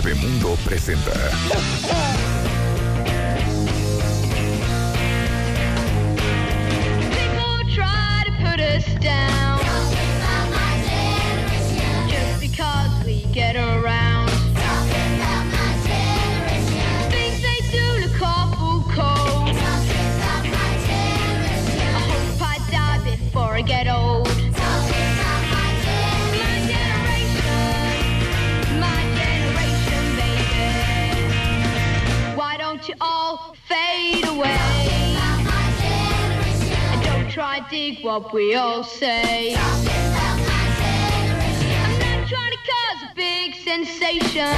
Bebemundo 0.00 0.56
presenta. 0.64 2.29
Dig 37.70 38.02
what 38.04 38.32
we 38.32 38.54
all 38.56 38.82
say. 38.82 39.54
I'm 39.54 39.84
not 39.84 40.38
trying 42.28 42.50
to 42.50 42.58
cause 42.66 43.02
a 43.08 43.14
big 43.14 43.54
sensation. 43.54 44.54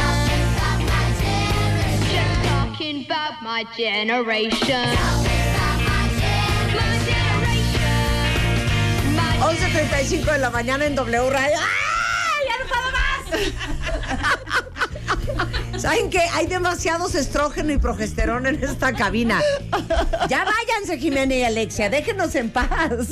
Just 2.11 2.43
talking 2.48 3.05
about 3.05 3.43
my 3.43 3.65
generation. 3.77 4.97
My 5.85 6.09
generation. 6.16 7.77
My 9.15 9.37
11.35 9.45 10.33
de 10.33 10.38
la 10.38 10.51
mañana 10.51 10.87
en 10.87 10.95
W 10.95 11.30
Radio. 11.30 11.59
¡Ay! 11.59 12.47
¡Ya 12.49 12.57
no 12.59 12.66
puedo 12.66 12.91
más! 12.93 14.38
¿Saben 15.82 16.10
qué? 16.10 16.20
Hay 16.32 16.46
demasiados 16.46 17.16
estrógeno 17.16 17.72
y 17.72 17.77
progesterona 17.77 18.51
en 18.51 18.62
esta 18.62 18.93
cabina. 18.93 19.40
Ya 20.29 20.45
váyanse, 20.45 20.96
Jimena 20.96 21.34
y 21.34 21.43
Alexia, 21.43 21.90
déjenos 21.90 22.37
en 22.37 22.51
paz. 22.51 23.09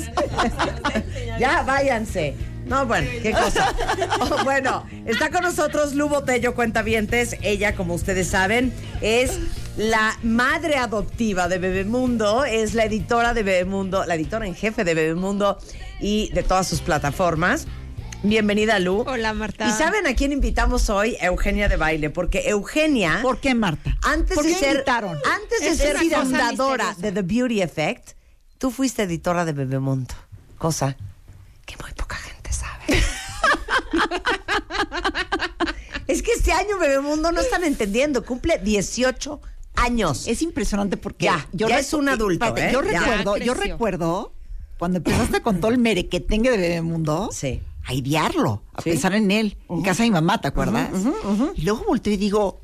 ya 1.37 1.63
váyanse. 1.63 2.33
No, 2.65 2.85
bueno, 2.85 3.09
qué 3.21 3.33
cosa. 3.33 3.75
Oh, 4.21 4.45
bueno, 4.45 4.85
está 5.05 5.29
con 5.31 5.41
nosotros 5.41 5.95
Lu 5.95 6.07
Botello 6.07 6.55
Cuentavientes. 6.55 7.35
Ella, 7.41 7.75
como 7.75 7.93
ustedes 7.93 8.27
saben, 8.27 8.71
es 9.01 9.37
la 9.75 10.17
madre 10.23 10.77
adoptiva 10.77 11.49
de 11.49 11.57
Bebemundo, 11.57 12.45
es 12.45 12.73
la 12.73 12.85
editora 12.85 13.33
de 13.33 13.43
Bebemundo, 13.43 14.05
la 14.05 14.15
editora 14.15 14.47
en 14.47 14.55
jefe 14.55 14.85
de 14.85 14.93
Bebemundo 14.93 15.57
y 15.99 16.29
de 16.31 16.43
todas 16.43 16.67
sus 16.67 16.79
plataformas. 16.79 17.67
Bienvenida, 18.23 18.77
Lu. 18.79 19.03
Hola, 19.07 19.33
Marta. 19.33 19.67
¿Y 19.67 19.71
saben 19.71 20.05
a 20.05 20.13
quién 20.13 20.31
invitamos 20.31 20.89
hoy? 20.91 21.17
Eugenia 21.21 21.67
de 21.67 21.75
Baile, 21.77 22.11
porque 22.11 22.49
Eugenia, 22.49 23.19
¿Por 23.23 23.39
qué, 23.39 23.55
Marta? 23.55 23.97
antes 24.03 24.35
¿Por 24.35 24.45
de 24.45 24.53
qué 24.53 24.59
ser, 24.59 24.73
invitaron? 24.75 25.17
antes 25.17 25.59
de 25.61 25.69
Es 25.69 25.77
ser 25.79 25.97
fundadora 25.97 26.89
misteriosa. 26.89 27.01
de 27.01 27.11
The 27.11 27.21
Beauty 27.23 27.61
Effect, 27.63 28.09
tú 28.59 28.69
fuiste 28.69 29.03
editora 29.03 29.43
de 29.43 29.53
Bebemundo, 29.53 30.13
cosa 30.59 30.95
que 31.65 31.75
muy 31.81 31.91
poca 31.93 32.15
gente 32.17 32.53
sabe. 32.53 32.83
es 36.07 36.21
que 36.21 36.31
este 36.33 36.51
año 36.51 36.77
Bebemundo 36.77 37.31
no 37.31 37.41
están 37.41 37.63
entendiendo, 37.63 38.23
cumple 38.23 38.59
18 38.59 39.41
años. 39.77 40.27
Es 40.27 40.43
impresionante 40.43 40.95
porque 40.95 41.25
Ya, 41.25 41.47
ya 41.53 41.79
es 41.79 41.91
un 41.93 42.07
adulto, 42.07 42.45
espérate, 42.45 42.69
¿eh? 42.69 42.73
Yo 42.73 42.81
recuerdo, 42.81 43.37
Ya 43.37 43.45
yo 43.45 43.53
recuerdo 43.55 44.33
cuando 44.77 44.97
empezaste 44.97 45.41
con 45.41 45.59
todo 45.59 45.71
el 45.71 45.79
merequetengue 45.79 46.51
de 46.51 46.57
Bebemundo. 46.57 47.29
Sí. 47.31 47.61
A 47.85 47.93
idearlo, 47.93 48.63
a 48.73 48.81
Sí. 48.81 48.91
pensar 48.91 49.13
en 49.15 49.31
él, 49.31 49.57
en 49.69 49.81
casa 49.81 50.03
de 50.03 50.09
mi 50.09 50.13
mamá, 50.13 50.39
¿te 50.39 50.47
acuerdas? 50.47 50.89
Y 51.55 51.61
luego 51.63 51.83
volteo 51.87 52.13
y 52.13 52.17
digo, 52.17 52.61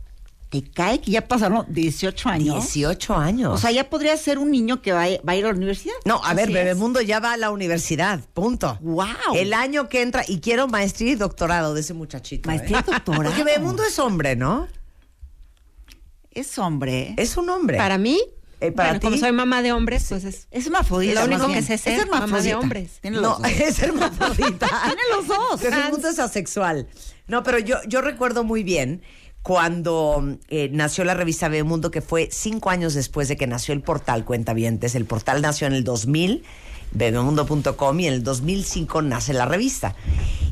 ¿te 0.49 0.61
cae 0.63 1.01
que 1.01 1.11
ya 1.11 1.27
pasaron 1.27 1.65
18 1.69 2.29
años? 2.29 2.55
18 2.73 3.15
años. 3.15 3.53
O 3.53 3.57
sea, 3.57 3.71
ya 3.71 3.89
podría 3.89 4.15
ser 4.15 4.37
un 4.37 4.51
niño 4.51 4.81
que 4.81 4.93
va 4.93 5.03
a, 5.03 5.07
va 5.27 5.33
a 5.33 5.35
ir 5.35 5.45
a 5.45 5.49
la 5.49 5.55
universidad. 5.57 5.95
no, 6.05 6.21
a 6.23 6.33
ver, 6.33 6.45
Así. 6.45 6.53
Bebemundo 6.53 7.01
ya 7.01 7.19
va 7.19 7.33
a 7.33 7.37
la 7.37 7.51
universidad, 7.51 8.21
punto. 8.33 8.77
Guau. 8.81 9.09
El 9.35 9.53
año 9.53 9.89
que 9.89 10.01
entra, 10.01 10.23
y 10.27 10.39
quiero 10.39 10.67
maestría 10.67 11.11
y 11.11 11.15
doctorado 11.15 11.73
de 11.73 11.81
ese 11.81 11.93
muchachito. 11.93 12.47
Maestría 12.49 12.79
¿eh? 12.79 12.83
y 12.87 12.91
doctorado. 12.91 13.23
Porque 13.25 13.43
Bebemundo 13.43 13.83
es 13.83 13.97
hombre, 13.99 14.35
¿no? 14.35 14.67
Es 16.31 16.57
hombre. 16.59 17.15
Es 17.17 17.35
un 17.37 17.49
hombre. 17.49 17.77
Para 17.77 17.97
mí, 17.97 18.19
Eh, 18.59 18.71
para 18.71 18.89
bueno, 18.89 19.01
como 19.01 19.17
soy 19.17 19.31
mamá 19.31 19.61
de 19.61 19.71
hombres, 19.71 20.07
pues 20.09 20.23
es 20.23 20.47
Es 20.49 20.65
hermafrodita. 20.65 21.25
Lo 21.25 21.27
único 21.27 21.47
que 21.47 21.61
sé 21.61 21.77
ser, 21.77 21.99
es 21.99 22.07
mamá 22.09 22.41
de 22.41 22.55
hombres. 22.55 22.99
Tiene 23.01 23.17
No, 23.21 23.37
dos. 23.39 23.51
es 23.51 23.79
hermafrodita. 23.83 24.67
Tiene 24.85 25.01
los 25.15 25.27
dos. 25.27 25.61
Bebemundo 25.61 26.09
es 26.09 26.17
asexual. 26.19 26.87
No, 27.27 27.43
pero 27.43 27.59
yo, 27.59 27.77
yo 27.87 28.01
recuerdo 28.01 28.43
muy 28.43 28.63
bien 28.63 29.01
cuando 29.43 30.37
eh, 30.49 30.69
nació 30.73 31.03
la 31.05 31.13
revista 31.13 31.47
Bebemundo, 31.47 31.89
que 31.91 32.01
fue 32.01 32.29
cinco 32.31 32.69
años 32.69 32.93
después 32.95 33.27
de 33.29 33.37
que 33.37 33.47
nació 33.47 33.73
el 33.73 33.81
portal 33.81 34.25
Cuentavientes. 34.25 34.93
El 34.95 35.05
portal 35.05 35.41
nació 35.41 35.67
en 35.67 35.73
el 35.73 35.83
2000, 35.83 36.43
bebemundo.com, 36.97 37.99
y 37.99 38.07
en 38.07 38.13
el 38.13 38.23
2005 38.23 39.01
nace 39.01 39.33
la 39.33 39.45
revista. 39.45 39.95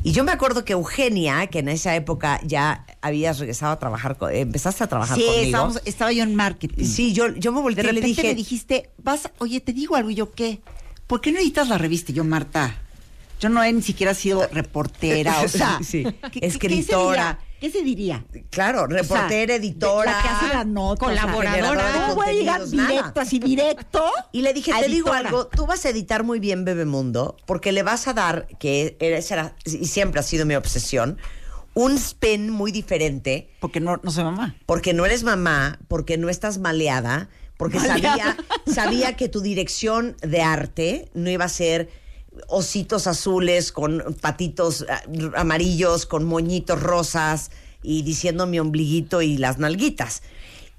Y 0.02 0.12
yo 0.12 0.22
me 0.24 0.30
acuerdo 0.32 0.64
que 0.64 0.72
Eugenia, 0.74 1.46
que 1.48 1.58
en 1.58 1.68
esa 1.68 1.96
época 1.96 2.40
ya 2.44 2.86
habías 3.00 3.38
regresado 3.40 3.72
a 3.72 3.78
trabajar, 3.78 4.16
co- 4.16 4.28
eh, 4.28 4.40
empezaste 4.40 4.84
a 4.84 4.86
trabajar 4.86 5.16
Sí, 5.18 5.24
conmigo. 5.24 5.44
estábamos- 5.46 5.82
estaba 5.84 6.12
yo 6.12 6.22
en 6.22 6.34
marketing. 6.36 6.84
Sí, 6.84 7.12
yo, 7.12 7.34
yo 7.34 7.50
me 7.50 7.58
De 7.58 7.62
volteé 7.62 7.82
y 7.82 7.86
le 7.86 7.92
repente 7.94 8.06
dije... 8.08 8.22
me 8.28 8.34
dijiste, 8.34 8.90
vas, 9.02 9.28
oye, 9.38 9.60
te 9.60 9.72
digo 9.72 9.96
algo, 9.96 10.10
y 10.10 10.14
yo, 10.14 10.32
¿qué? 10.32 10.60
¿Por 11.06 11.20
qué 11.20 11.32
no 11.32 11.38
editas 11.40 11.68
la 11.68 11.78
revista? 11.78 12.12
Y 12.12 12.14
yo, 12.14 12.24
Marta, 12.24 12.76
yo 13.40 13.48
no 13.48 13.62
he 13.64 13.72
ni 13.72 13.82
siquiera 13.82 14.14
sido 14.14 14.46
reportera, 14.52 15.40
o 15.42 15.48
sea, 15.48 15.80
Sí, 15.82 16.04
¿qué- 16.30 16.40
qué- 16.40 16.46
escritora. 16.46 17.38
¿Qué 17.60 17.70
se 17.70 17.82
diría? 17.82 18.24
Claro, 18.50 18.84
O 18.84 18.88
sea, 18.88 18.98
reportera, 19.02 19.54
editora. 19.54 20.10
La 20.12 20.22
que 20.22 20.28
hace 20.28 20.48
las 20.54 20.66
notas. 20.66 21.08
colaboradora. 21.08 21.92
¿Cómo 21.92 22.14
voy 22.16 22.26
a 22.28 22.32
llegar 22.32 22.66
directo, 22.66 23.20
así 23.20 23.38
directo? 23.38 24.04
Y 24.32 24.42
le 24.42 24.52
dije, 24.52 24.72
te 24.78 24.88
digo 24.88 25.12
algo, 25.12 25.46
tú 25.46 25.66
vas 25.66 25.84
a 25.86 25.88
editar 25.90 26.22
muy 26.22 26.38
bien 26.40 26.64
Bebemundo, 26.64 27.36
porque 27.46 27.72
le 27.72 27.82
vas 27.82 28.06
a 28.08 28.12
dar, 28.12 28.46
que 28.58 28.96
esa 29.00 29.34
era, 29.34 29.56
y 29.64 29.86
siempre 29.86 30.20
ha 30.20 30.22
sido 30.22 30.44
mi 30.46 30.54
obsesión, 30.54 31.18
un 31.74 31.92
spin 31.96 32.50
muy 32.50 32.72
diferente, 32.72 33.50
Porque 33.60 33.80
no, 33.80 34.00
no 34.02 34.10
soy 34.10 34.24
mamá. 34.24 34.56
porque 34.66 34.94
no 34.94 35.04
eres 35.06 35.24
mamá, 35.24 35.78
porque 35.88 36.16
no 36.18 36.28
estás 36.28 36.58
maleada, 36.58 37.28
porque 37.58 37.80
sabía, 37.80 38.36
sabía 38.66 39.16
que 39.16 39.28
tu 39.28 39.40
dirección 39.40 40.16
de 40.22 40.42
arte 40.42 41.10
no 41.14 41.30
iba 41.30 41.44
a 41.46 41.48
ser 41.50 41.88
ositos 42.48 43.06
azules 43.06 43.72
con 43.72 44.16
patitos 44.20 44.84
ah, 44.88 45.02
amarillos, 45.36 46.06
con 46.06 46.24
moñitos 46.24 46.82
rosas 46.82 47.50
y 47.82 48.02
diciendo 48.02 48.46
mi 48.46 48.58
ombliguito 48.58 49.22
y 49.22 49.36
las 49.36 49.58
nalguitas. 49.58 50.22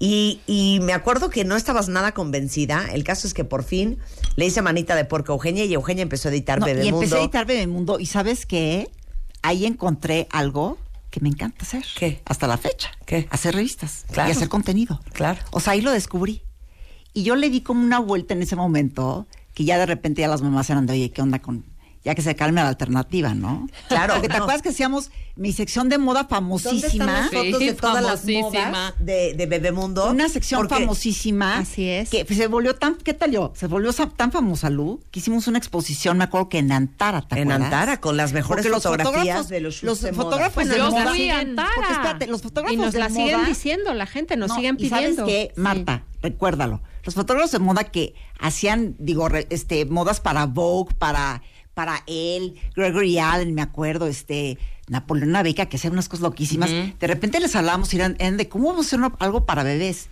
Y, 0.00 0.40
y 0.46 0.78
me 0.82 0.92
acuerdo 0.92 1.28
que 1.28 1.44
no 1.44 1.56
estabas 1.56 1.88
nada 1.88 2.12
convencida. 2.12 2.86
El 2.92 3.02
caso 3.02 3.26
es 3.26 3.34
que 3.34 3.44
por 3.44 3.64
fin 3.64 3.98
le 4.36 4.46
hice 4.46 4.62
manita 4.62 4.94
de 4.94 5.04
porco 5.04 5.32
a 5.32 5.34
Eugenia 5.34 5.64
y 5.64 5.74
Eugenia 5.74 6.02
empezó 6.02 6.28
a 6.28 6.32
editar 6.32 6.60
No, 6.60 6.68
y 6.68 6.70
Bebemundo. 6.70 6.96
empecé 6.98 7.16
a 7.16 7.20
editar 7.22 7.46
Bebemundo. 7.46 7.98
¿Y 7.98 8.06
sabes 8.06 8.46
qué? 8.46 8.90
Ahí 9.42 9.66
encontré 9.66 10.28
algo 10.30 10.78
que 11.10 11.20
me 11.20 11.28
encanta 11.28 11.64
hacer. 11.64 11.84
¿Qué? 11.96 12.20
Hasta 12.26 12.46
la 12.46 12.58
fecha. 12.58 12.90
¿Qué? 13.06 13.26
Hacer 13.30 13.54
revistas. 13.54 14.04
Claro. 14.12 14.28
Y 14.28 14.32
hacer 14.32 14.48
contenido. 14.48 15.00
Claro. 15.12 15.40
O 15.50 15.58
sea, 15.58 15.72
ahí 15.72 15.80
lo 15.80 15.90
descubrí. 15.90 16.42
Y 17.12 17.24
yo 17.24 17.34
le 17.34 17.50
di 17.50 17.62
como 17.62 17.82
una 17.82 17.98
vuelta 17.98 18.34
en 18.34 18.42
ese 18.42 18.54
momento, 18.54 19.26
que 19.58 19.64
ya 19.64 19.76
de 19.76 19.86
repente 19.86 20.20
ya 20.20 20.28
las 20.28 20.40
mamás 20.40 20.70
eran 20.70 20.86
de, 20.86 20.92
oye, 20.92 21.10
¿qué 21.10 21.20
onda 21.20 21.40
con...? 21.40 21.64
Ya 22.04 22.14
que 22.14 22.22
se 22.22 22.36
calme 22.36 22.62
la 22.62 22.68
alternativa, 22.68 23.34
¿no? 23.34 23.68
Claro, 23.88 24.14
Porque 24.14 24.28
te 24.28 24.36
no. 24.38 24.44
acuerdas 24.44 24.62
que 24.62 24.68
hacíamos 24.68 25.10
mi 25.34 25.52
sección 25.52 25.88
de 25.88 25.98
moda 25.98 26.22
¿Dónde 26.30 26.54
están 26.56 26.70
famosísima. 26.80 27.06
las 27.06 27.24
fotos 27.30 27.58
de 27.58 27.70
Sí, 27.70 27.74
todas 27.78 28.02
las 28.04 28.20
famosísima. 28.20 28.70
modas 28.70 28.94
de, 29.00 29.34
de 29.34 29.46
Bebemundo? 29.46 30.08
Una 30.08 30.28
sección 30.28 30.60
Porque- 30.60 30.74
famosísima. 30.76 31.58
Así 31.58 31.88
es. 31.88 32.08
Que 32.08 32.24
se 32.24 32.46
volvió 32.46 32.76
tan, 32.76 32.94
¿qué 32.94 33.14
tal 33.14 33.32
yo? 33.32 33.52
Se 33.56 33.66
volvió 33.66 33.92
tan 33.92 34.30
famosa, 34.30 34.70
Lu, 34.70 35.00
que 35.10 35.18
hicimos 35.18 35.48
una 35.48 35.58
exposición, 35.58 36.18
me 36.18 36.24
acuerdo 36.24 36.48
que 36.48 36.58
en 36.58 36.70
Antara, 36.70 37.22
¿te 37.22 37.40
En? 37.40 37.50
Antara, 37.50 38.00
con 38.00 38.16
las 38.16 38.32
mejores 38.32 38.64
Porque 38.64 38.70
los 38.76 38.84
fotografías 38.84 39.38
fotógrafos- 39.40 39.48
de 39.48 39.60
los 39.60 39.82
los 39.82 40.00
de 40.00 40.12
moda. 40.12 40.22
fotógrafos 40.24 40.54
Bueno, 40.54 40.72
de 40.72 40.78
yo 40.78 40.90
moda. 40.92 41.08
fui 41.08 41.30
a 41.30 41.40
Antara. 41.40 41.70
Porque 41.74 41.92
espérate, 41.92 42.26
los 42.28 42.42
fotógrafos 42.42 42.74
Y 42.74 42.76
nos 42.80 42.92
de 42.92 42.98
la 43.00 43.08
siguen 43.10 43.38
moda- 43.40 43.48
diciendo 43.48 43.92
la 43.92 44.06
gente, 44.06 44.36
nos 44.36 44.50
No, 44.50 44.54
siguen 44.54 44.76
¿y 44.78 44.88
sabes 44.88 45.04
pidiendo. 45.10 45.26
qué, 45.26 45.50
Sí. 45.52 45.60
Marta? 45.60 46.04
Recuérdalo. 46.22 46.80
Los 47.08 47.14
fotógrafos 47.14 47.52
de 47.52 47.58
moda 47.58 47.84
que 47.84 48.14
hacían, 48.38 48.94
digo, 48.98 49.30
re- 49.30 49.46
este, 49.48 49.86
modas 49.86 50.20
para 50.20 50.44
Vogue, 50.44 50.94
para, 50.98 51.40
para 51.72 52.02
él, 52.06 52.56
Gregory 52.76 53.18
Allen, 53.18 53.54
me 53.54 53.62
acuerdo, 53.62 54.06
este, 54.08 54.58
Napoleón 54.88 55.32
Beca, 55.42 55.64
que 55.70 55.78
hacían 55.78 55.94
unas 55.94 56.06
cosas 56.10 56.22
loquísimas. 56.24 56.68
De 56.68 57.06
repente 57.06 57.40
les 57.40 57.56
hablábamos 57.56 57.94
y 57.94 57.96
eran, 57.96 58.14
eran 58.18 58.36
de 58.36 58.46
cómo 58.50 58.68
vamos 58.68 58.84
a 58.84 58.88
hacer 58.88 58.98
una- 58.98 59.16
algo 59.20 59.46
para 59.46 59.62
bebés. 59.62 60.10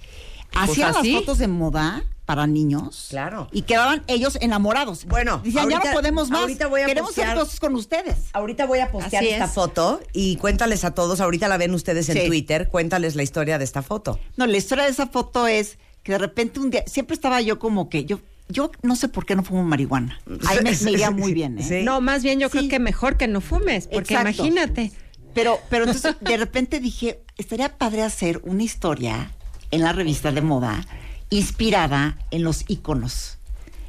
Hacían 0.55 0.95
así. 0.97 1.13
las 1.13 1.21
fotos 1.21 1.37
de 1.37 1.49
moda 1.49 2.03
para 2.25 2.47
niños. 2.47 3.09
Claro. 3.11 3.49
Y 3.53 3.63
quedaban 3.63 4.03
ellos 4.07 4.39
enamorados. 4.41 5.05
Bueno, 5.05 5.43
ya 5.45 5.67
no 5.67 5.79
podemos 5.93 6.31
más. 6.31 6.41
ahorita 6.41 6.69
voy 6.69 6.81
a 6.81 6.87
Queremos 6.87 7.11
postear- 7.11 7.27
hacer 7.33 7.39
cosas 7.41 7.61
con 7.61 7.75
ustedes. 7.75 8.17
Ahorita 8.33 8.65
voy 8.65 8.79
a 8.79 8.91
postear 8.91 9.23
Así 9.23 9.33
esta 9.35 9.45
es. 9.45 9.51
foto 9.53 10.01
y 10.15 10.37
cuéntales 10.37 10.83
a 10.87 10.93
todos, 10.93 11.21
ahorita 11.21 11.47
la 11.49 11.59
ven 11.59 11.75
ustedes 11.75 12.09
en 12.09 12.23
Sí. 12.23 12.27
Twitter, 12.27 12.69
cuéntales 12.71 13.17
la 13.17 13.23
historia 13.23 13.59
de 13.59 13.65
esta 13.65 13.83
foto. 13.83 14.19
No, 14.39 14.47
la 14.47 14.57
historia 14.57 14.85
de 14.85 14.91
esa 14.93 15.09
foto 15.09 15.47
es 15.47 15.79
que 16.07 16.13
de 16.13 16.19
repente 16.19 16.61
un 16.61 16.71
día, 16.71 16.85
siempre 16.87 17.15
estaba 17.15 17.41
yo 17.41 17.59
como 17.59 17.89
que, 17.89 18.05
yo, 18.05 18.21
yo 18.49 18.71
no 18.83 18.95
sé 18.95 19.09
por 19.09 19.27
qué 19.27 19.35
no 19.35 19.43
fumo 19.43 19.65
marihuana. 19.65 20.21
Ahí 20.47 20.59
me, 20.63 20.71
me 20.85 20.93
iría 20.93 21.11
muy 21.11 21.35
bien, 21.35 21.59
¿eh? 21.59 21.65
Sí. 21.65 21.83
No, 21.83 22.01
más 22.01 22.23
bien 22.23 22.39
yo 22.39 22.49
Sí. 22.49 22.59
creo 22.59 22.69
que 22.71 22.79
mejor 22.79 23.17
que 23.17 23.27
no 23.27 23.41
fumes, 23.41 23.89
porque 23.89 24.15
Exacto. 24.15 24.31
imagínate. 24.47 24.93
Pero, 25.35 25.59
pero 25.69 25.85
entonces 25.85 26.15
de 26.21 26.37
repente 26.37 26.79
dije, 26.79 27.25
estaría 27.37 27.77
padre 27.77 28.03
hacer 28.05 28.41
una 28.45 28.63
historia 28.63 29.33
en 29.73 29.81
la 29.81 29.93
revista 29.93 30.31
de 30.31 30.43
moda 30.43 30.87
inspirada 31.29 32.17
en 32.31 32.45
los 32.45 32.65
íconos. 32.69 33.39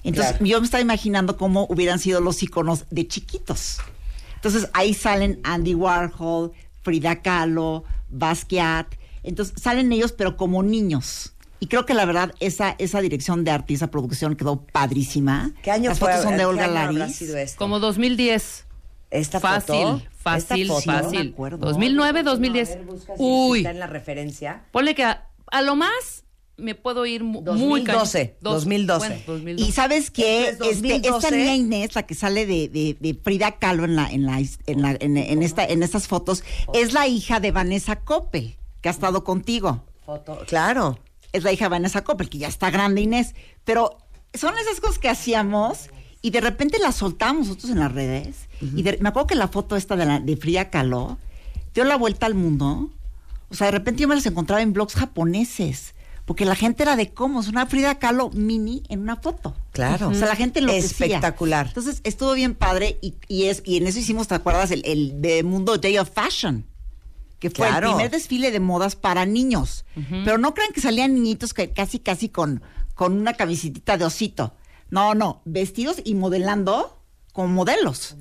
Entonces 0.04 0.32
Claro. 0.38 0.46
yo 0.48 0.60
me 0.60 0.66
estaba 0.66 0.82
imaginando 0.82 1.38
cómo 1.38 1.68
hubieran 1.70 2.00
sido 2.00 2.20
los 2.20 2.42
íconos 2.42 2.86
de 2.90 3.08
chiquitos. 3.08 3.78
Entonces 4.34 4.70
ahí 4.74 4.96
salen 4.96 5.40
Andy 5.44 5.76
Warhol, 5.76 6.52
Frida 6.82 7.22
Kahlo, 7.22 7.84
Basquiat. 8.10 8.88
Entonces 9.22 9.54
salen 9.62 9.92
ellos 9.92 10.14
pero 10.14 10.36
como 10.36 10.64
niños. 10.64 11.34
Y 11.60 11.68
creo 11.68 11.86
que 11.86 11.94
la 11.94 12.06
verdad 12.06 12.34
esa, 12.40 12.76
esa 12.78 13.02
dirección 13.02 13.44
de 13.44 13.52
arte 13.52 13.74
y 13.74 13.76
esa 13.76 13.88
producción 13.88 14.36
quedó 14.36 14.62
padrísima. 14.62 15.54
¿Qué 15.64 15.72
año 15.72 15.90
Las 15.90 16.00
fue? 16.00 16.10
fotos 16.10 16.24
son 16.24 16.34
de 16.34 16.40
¿Qué 16.40 16.46
Olga 16.46 16.68
Laris. 16.68 17.16
sido 17.16 17.38
esto? 17.38 17.58
Como 17.58 17.80
2010. 17.80 18.66
Esta 19.10 19.40
fácil, 19.40 19.76
foto. 19.76 20.02
fácil, 20.20 20.62
esta 20.64 20.74
foto. 20.74 20.86
fácil. 20.86 21.18
No 21.20 21.24
me 21.26 21.30
acuerdo. 21.32 21.58
2009, 21.66 22.24
2010. 22.24 22.70
A 22.72 22.76
ver, 22.76 22.84
busca 22.86 23.16
si 23.16 23.24
Uy, 23.24 23.60
está 23.60 23.72
en 23.72 23.80
la 23.80 23.88
referencia. 23.88 24.66
ponle 24.72 24.94
que 24.96 25.04
a, 25.06 25.30
a 25.50 25.62
lo 25.62 25.76
más 25.76 26.26
me 26.58 26.76
puedo 26.76 27.06
ir 27.06 27.24
mu- 27.24 27.42
muy 27.42 27.82
2012, 27.82 28.20
cañón. 28.32 28.38
Dos- 28.42 28.54
2012. 28.56 29.08
bueno, 29.08 29.22
2012. 29.28 29.70
Y 29.70 29.72
sabes 29.72 30.12
que 30.12 30.50
Esto 30.50 30.66
es 30.66 30.78
este, 30.78 30.96
esta 30.96 31.10
2012. 31.12 31.38
niña 31.38 31.56
Inés, 31.56 31.96
la 31.96 32.04
que 32.04 32.16
sale 32.16 32.46
de, 32.46 32.68
de- 32.68 32.98
de 33.00 33.14
Frida 33.24 33.54
Kahlo 33.60 33.86
en 33.86 33.96
la, 33.96 34.10
en 34.12 34.26
la, 34.26 34.40
en 34.40 34.82
la- 34.82 34.98
en- 35.00 35.18
en 35.18 35.42
esta, 35.44 35.64
en 35.66 35.82
estas 35.84 36.08
fotos, 36.08 36.44
es 36.74 36.92
la 36.94 37.08
hija 37.08 37.40
de 37.40 37.52
Vanessa 37.52 37.98
Coppel, 38.02 38.58
que 38.82 38.90
ha 38.90 38.92
estado 38.92 39.24
contigo. 39.24 39.86
Foto. 40.06 40.40
Claro. 40.48 41.00
Es 41.34 41.44
la 41.44 41.52
hija 41.52 41.66
de 41.66 41.70
Vanessa 41.70 42.04
Coppel, 42.04 42.30
que 42.30 42.38
ya 42.38 42.48
está 42.48 42.70
grande 42.70 43.02
Inés. 43.02 43.36
Pero 43.64 43.98
son 44.34 44.58
esas 44.58 44.80
cosas 44.80 45.00
que 45.00 45.10
hacíamos 45.10 45.90
y 46.22 46.32
de 46.32 46.42
repente 46.42 46.80
las 46.80 46.96
soltamos 46.96 47.48
nosotros 47.48 47.72
en 47.72 47.80
las 47.80 47.92
redes. 47.92 48.48
Y 48.62 48.82
de- 48.82 48.98
me 49.02 49.10
acuerdo 49.10 49.28
que 49.28 49.36
la 49.36 49.48
foto 49.48 49.76
esta 49.76 49.96
de, 49.96 50.06
la, 50.06 50.20
de 50.20 50.36
Frida 50.38 50.70
Kahlo 50.70 51.18
dio 51.74 51.84
la 51.84 51.96
vuelta 51.96 52.26
al 52.26 52.34
mundo. 52.36 52.90
O 53.50 53.56
sea, 53.56 53.68
de 53.68 53.72
repente 53.72 54.02
yo 54.02 54.08
me 54.08 54.16
las 54.16 54.26
encontraba 54.26 54.62
en 54.62 54.74
blogs 54.74 54.96
japoneses. 54.96 55.94
Porque 56.26 56.44
la 56.44 56.56
gente 56.56 56.84
era 56.84 56.98
de 56.98 57.14
cómo, 57.14 57.40
es 57.40 57.48
una 57.48 57.68
Frida 57.68 57.96
Kahlo 58.00 58.30
mini 58.32 58.84
en 58.90 59.00
una 59.00 59.16
foto. 59.16 59.56
Claro. 59.72 60.10
O 60.10 60.14
sea, 60.14 60.28
la 60.28 60.36
gente 60.36 60.60
lo 60.60 60.74
Espectacular. 60.74 61.68
Entonces, 61.68 62.02
estuvo 62.04 62.34
bien 62.34 62.54
padre 62.54 62.98
y, 63.02 63.14
y 63.30 63.46
es, 63.46 63.62
y 63.66 63.78
en 63.78 63.88
eso 63.88 64.00
hicimos, 64.00 64.28
¿te 64.28 64.36
acuerdas? 64.36 64.72
El, 64.72 64.82
el 64.86 65.22
de 65.22 65.44
Mundo 65.44 65.78
Day 65.78 65.98
of 65.98 66.10
Fashion. 66.14 66.66
Que 67.40 67.50
fue 67.50 67.68
Claro. 67.68 67.90
el 67.90 67.94
primer 67.96 68.12
desfile 68.12 68.52
de 68.52 68.60
modas 68.60 68.96
para 68.96 69.26
niños. 69.26 69.86
Pero 70.26 70.38
no 70.38 70.54
crean 70.54 70.72
que 70.74 70.82
salían 70.82 71.14
niñitos 71.14 71.54
que 71.54 71.72
casi, 71.72 72.00
casi 72.00 72.30
con, 72.30 72.62
con 72.96 73.14
una 73.14 73.34
camisitita 73.34 73.98
de 73.98 74.06
osito. 74.06 74.54
No, 74.90 75.14
no, 75.16 75.42
vestidos 75.46 75.98
y 76.04 76.16
modelando 76.16 77.00
como 77.34 77.50
modelos. 77.50 78.16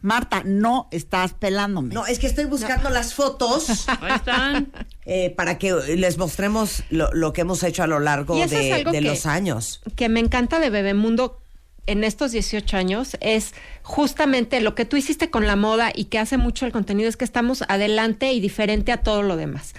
Marta, 0.00 0.42
no 0.44 0.86
estás 0.92 1.32
pelándome. 1.32 1.92
No, 1.92 2.06
es 2.06 2.18
que 2.20 2.28
estoy 2.28 2.44
buscando 2.44 2.88
las 2.90 3.14
fotos 3.14 3.86
Ahí 4.00 4.12
están. 4.14 4.70
eh, 5.06 5.30
para 5.30 5.58
que 5.58 5.72
les 5.96 6.18
mostremos 6.18 6.84
lo, 6.90 7.10
lo 7.12 7.32
que 7.32 7.40
hemos 7.40 7.62
hecho 7.64 7.82
a 7.82 7.88
lo 7.88 7.98
largo 7.98 8.36
Y 8.38 8.42
eso 8.42 8.54
de, 8.54 8.68
es 8.68 8.74
algo 8.76 8.92
de 8.92 9.00
que- 9.00 9.08
los 9.08 9.26
años. 9.26 9.80
que 9.96 10.08
me 10.08 10.20
encanta 10.20 10.60
de 10.60 10.70
Bebemundo 10.70 11.40
en 11.88 12.04
estos 12.04 12.32
18 12.32 12.76
años 12.76 13.16
es 13.20 13.54
justamente 13.82 14.60
lo 14.60 14.74
que 14.74 14.84
tú 14.84 14.96
hiciste 14.96 15.30
con 15.30 15.46
la 15.46 15.56
moda 15.56 15.90
y 15.94 16.04
que 16.04 16.18
hace 16.18 16.36
mucho 16.36 16.66
el 16.66 16.72
contenido 16.72 17.08
es 17.08 17.16
que 17.16 17.24
estamos 17.24 17.64
adelante 17.68 18.32
y 18.32 18.40
diferente 18.40 18.92
a 18.92 18.98
todo 19.02 19.22
lo 19.22 19.36
demás. 19.36 19.74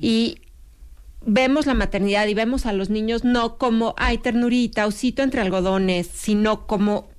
Y 0.00 0.38
vemos 1.24 1.66
la 1.66 1.74
maternidad 1.74 2.26
y 2.26 2.34
vemos 2.34 2.66
a 2.66 2.72
los 2.72 2.90
niños 2.90 3.24
no 3.24 3.56
como, 3.58 3.94
ay, 3.96 4.18
ternurita, 4.18 4.86
osito 4.86 5.22
entre 5.22 5.40
algodones, 5.40 6.08
sino 6.12 6.66
como 6.66 7.10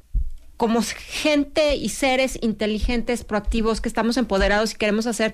como 0.55 0.81
gente 0.83 1.75
y 1.75 1.89
seres 1.89 2.37
inteligentes, 2.41 3.23
proactivos, 3.25 3.81
que 3.81 3.89
estamos 3.89 4.15
empoderados 4.17 4.71
y 4.73 4.75
queremos 4.75 5.07
hacer 5.07 5.33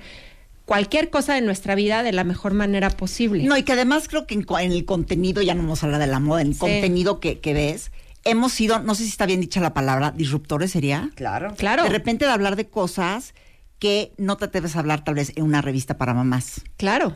cualquier 0.65 1.09
cosa 1.09 1.35
de 1.35 1.41
nuestra 1.41 1.75
vida 1.75 2.03
de 2.03 2.13
la 2.13 2.23
mejor 2.23 2.53
manera 2.53 2.89
posible. 2.89 3.43
No, 3.43 3.55
y 3.57 3.63
que 3.63 3.73
además 3.73 4.07
creo 4.07 4.25
que 4.25 4.33
en, 4.33 4.45
en 4.59 4.71
el 4.71 4.85
contenido, 4.85 5.41
ya 5.41 5.53
no 5.55 5.61
vamos 5.63 5.83
a 5.83 5.85
hablar 5.87 5.99
de 6.01 6.07
la 6.07 6.19
moda, 6.19 6.41
en 6.41 6.47
el 6.47 6.53
Sí. 6.53 6.59
contenido 6.59 7.19
que, 7.19 7.37
que 7.39 7.53
ves, 7.53 7.91
hemos 8.29 8.51
sido, 8.53 8.79
no 8.79 8.95
sé 8.95 9.03
si 9.03 9.09
está 9.09 9.25
bien 9.25 9.41
dicha 9.41 9.59
la 9.61 9.73
palabra, 9.73 10.11
disruptores 10.11 10.71
sería. 10.71 11.09
Claro. 11.15 11.53
Claro. 11.57 11.83
De 11.83 11.89
repente 11.89 12.25
de 12.25 12.31
hablar 12.31 12.55
de 12.55 12.67
cosas 12.67 13.33
que 13.79 14.11
no 14.17 14.37
te 14.37 14.47
debes 14.47 14.75
hablar 14.75 15.03
tal 15.03 15.15
vez 15.15 15.31
en 15.35 15.43
una 15.43 15.61
revista 15.61 15.97
para 15.97 16.13
mamás. 16.13 16.61
Claro. 16.77 17.15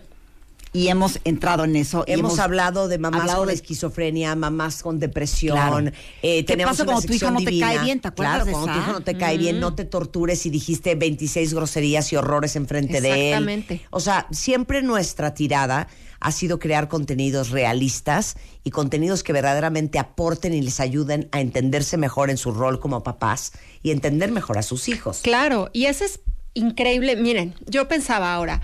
Y 0.75 0.87
hemos 0.87 1.19
entrado 1.23 1.65
en 1.65 1.75
eso. 1.75 2.03
y 2.07 2.13
Hemos, 2.13 2.39
hablado 2.39 2.87
de 2.87 2.97
mamás 2.97 3.21
hablado 3.21 3.39
con 3.41 3.49
de- 3.49 3.53
esquizofrenia, 3.53 4.35
mamás 4.35 4.81
con 4.81 4.97
depresión. 4.97 5.55
Claro. 5.55 5.79
Eh, 5.87 5.91
¿Qué 6.37 6.43
tenemos 6.45 6.71
pasa 6.77 6.85
cuando 6.85 7.03
tu 7.05 7.13
hijo 7.13 7.29
no 7.29 7.37
te 7.39 7.45
divina. 7.51 7.67
cae 7.67 7.79
bien? 7.83 7.99
¿Te 7.99 8.07
acuerdas 8.07 8.33
Claro, 8.37 8.45
de 8.45 8.51
cuando 8.53 8.73
tu 8.73 8.79
hijo 8.79 8.91
no 8.93 9.01
te 9.01 9.15
cae 9.15 9.37
bien, 9.37 9.59
no 9.59 9.75
te 9.75 9.85
tortures 9.85 10.47
y 10.47 10.49
dijiste 10.49 10.95
26 10.95 11.53
groserías 11.53 12.11
y 12.11 12.15
horrores 12.15 12.55
enfrente 12.55 13.01
de 13.01 13.09
él. 13.09 13.15
Exactamente. 13.27 13.81
O 13.91 13.99
sea, 13.99 14.25
siempre 14.31 14.81
nuestra 14.81 15.35
tirada 15.35 15.87
ha 16.23 16.31
sido 16.31 16.57
crear 16.57 16.87
contenidos 16.87 17.49
realistas 17.49 18.35
y 18.63 18.71
contenidos 18.71 19.23
que 19.23 19.33
verdaderamente 19.33 19.99
aporten 19.99 20.53
y 20.53 20.61
les 20.61 20.79
ayuden 20.79 21.27
a 21.31 21.41
entenderse 21.41 21.97
mejor 21.97 22.29
en 22.29 22.37
su 22.37 22.51
rol 22.51 22.79
como 22.79 23.03
papás 23.03 23.51
y 23.83 23.91
entender 23.91 24.31
mejor 24.31 24.57
a 24.57 24.63
sus 24.63 24.87
hijos. 24.87 25.19
Claro, 25.21 25.69
y 25.73 25.85
eso 25.85 26.05
es 26.05 26.21
increíble. 26.53 27.15
Miren, 27.17 27.55
yo 27.67 27.87
pensaba 27.87 28.33
ahora, 28.33 28.61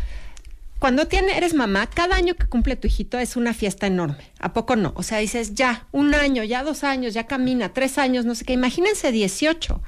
cuando 0.80 1.08
tiene, 1.08 1.38
eres 1.38 1.54
mamá, 1.54 1.88
cada 1.88 2.16
año 2.16 2.36
que 2.36 2.48
cumple 2.48 2.78
tu 2.78 2.88
hijito 2.88 3.20
es 3.20 3.36
una 3.36 3.54
fiesta 3.54 3.88
enorme. 3.88 4.32
¿A 4.40 4.54
poco 4.54 4.78
no? 4.78 4.94
O 4.96 5.04
sea, 5.04 5.18
dices, 5.18 5.54
ya, 5.54 5.88
un 5.92 6.16
año, 6.16 6.46
ya 6.46 6.64
dos 6.64 6.86
años, 6.86 7.14
ya 7.14 7.28
camina, 7.28 7.74
tres 7.74 7.98
años, 7.98 8.24
no 8.24 8.34
sé 8.34 8.46
qué. 8.46 8.54
Imagínense 8.54 9.12
18. 9.12 9.82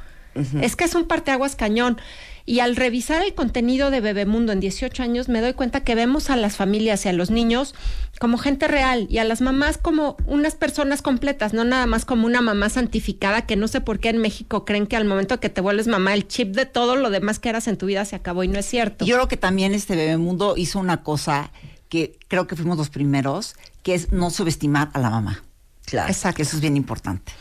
Es 0.62 0.76
que 0.76 0.86
es 0.86 0.96
un 0.96 1.08
parteaguas 1.08 1.56
cañón. 1.56 1.98
Y 2.46 2.60
al 2.60 2.76
revisar 2.76 3.24
el 3.24 3.34
contenido 3.34 3.92
de 3.92 4.02
Bebemundo 4.02 4.52
en 4.52 4.60
18 4.60 5.04
años, 5.04 5.30
me 5.30 5.42
doy 5.42 5.54
cuenta 5.54 5.84
que 5.84 5.96
vemos 5.96 6.30
a 6.30 6.36
las 6.36 6.56
familias 6.56 7.06
y 7.06 7.10
a 7.10 7.14
los 7.14 7.30
niños 7.30 7.76
como 8.20 8.38
gente 8.38 8.68
real 8.68 9.08
y 9.10 9.18
a 9.18 9.24
las 9.24 9.42
mamás 9.42 9.78
como 9.78 10.18
unas 10.28 10.56
personas 10.56 11.02
completas, 11.02 11.54
no 11.54 11.64
nada 11.64 11.86
más 11.88 12.06
como 12.06 12.26
una 12.26 12.42
mamá 12.42 12.70
santificada 12.70 13.46
que 13.46 13.56
no 13.56 13.68
sé 13.68 13.82
por 13.82 14.00
qué 14.00 14.10
en 14.10 14.18
México 14.20 14.66
creen 14.66 14.88
que 14.88 14.96
al 14.96 15.06
momento 15.06 15.40
que 15.40 15.50
te 15.50 15.62
vuelves 15.62 15.88
mamá, 15.88 16.14
el 16.14 16.28
chip 16.28 16.56
de 16.56 16.66
todo 16.66 16.96
lo 16.96 17.10
demás 17.10 17.40
que 17.40 17.50
eras 17.50 17.68
en 17.68 17.78
tu 17.78 17.88
vida 17.88 18.06
se 18.06 18.16
acabó 18.16 18.44
y 18.44 18.48
no 18.48 18.60
es 18.60 18.66
cierto. 18.66 19.06
Yo 19.06 19.16
creo 19.16 19.28
que 19.28 19.38
también 19.38 19.74
este 19.74 19.96
Bebemundo 19.96 20.56
hizo 20.58 20.80
una 20.80 21.04
cosa 21.04 21.52
que 21.90 22.18
creo 22.28 22.48
que 22.48 22.56
fuimos 22.56 22.78
los 22.78 22.90
primeros, 22.90 23.56
que 23.84 23.96
es 23.96 24.12
no 24.12 24.30
subestimar 24.30 24.90
a 24.94 25.00
la 25.00 25.10
mamá. 25.10 25.44
Claro. 25.86 26.10
Exacto. 26.10 26.38
Que 26.38 26.44
eso 26.44 26.56
es 26.56 26.62
bien 26.62 26.78
importante. 26.78 27.34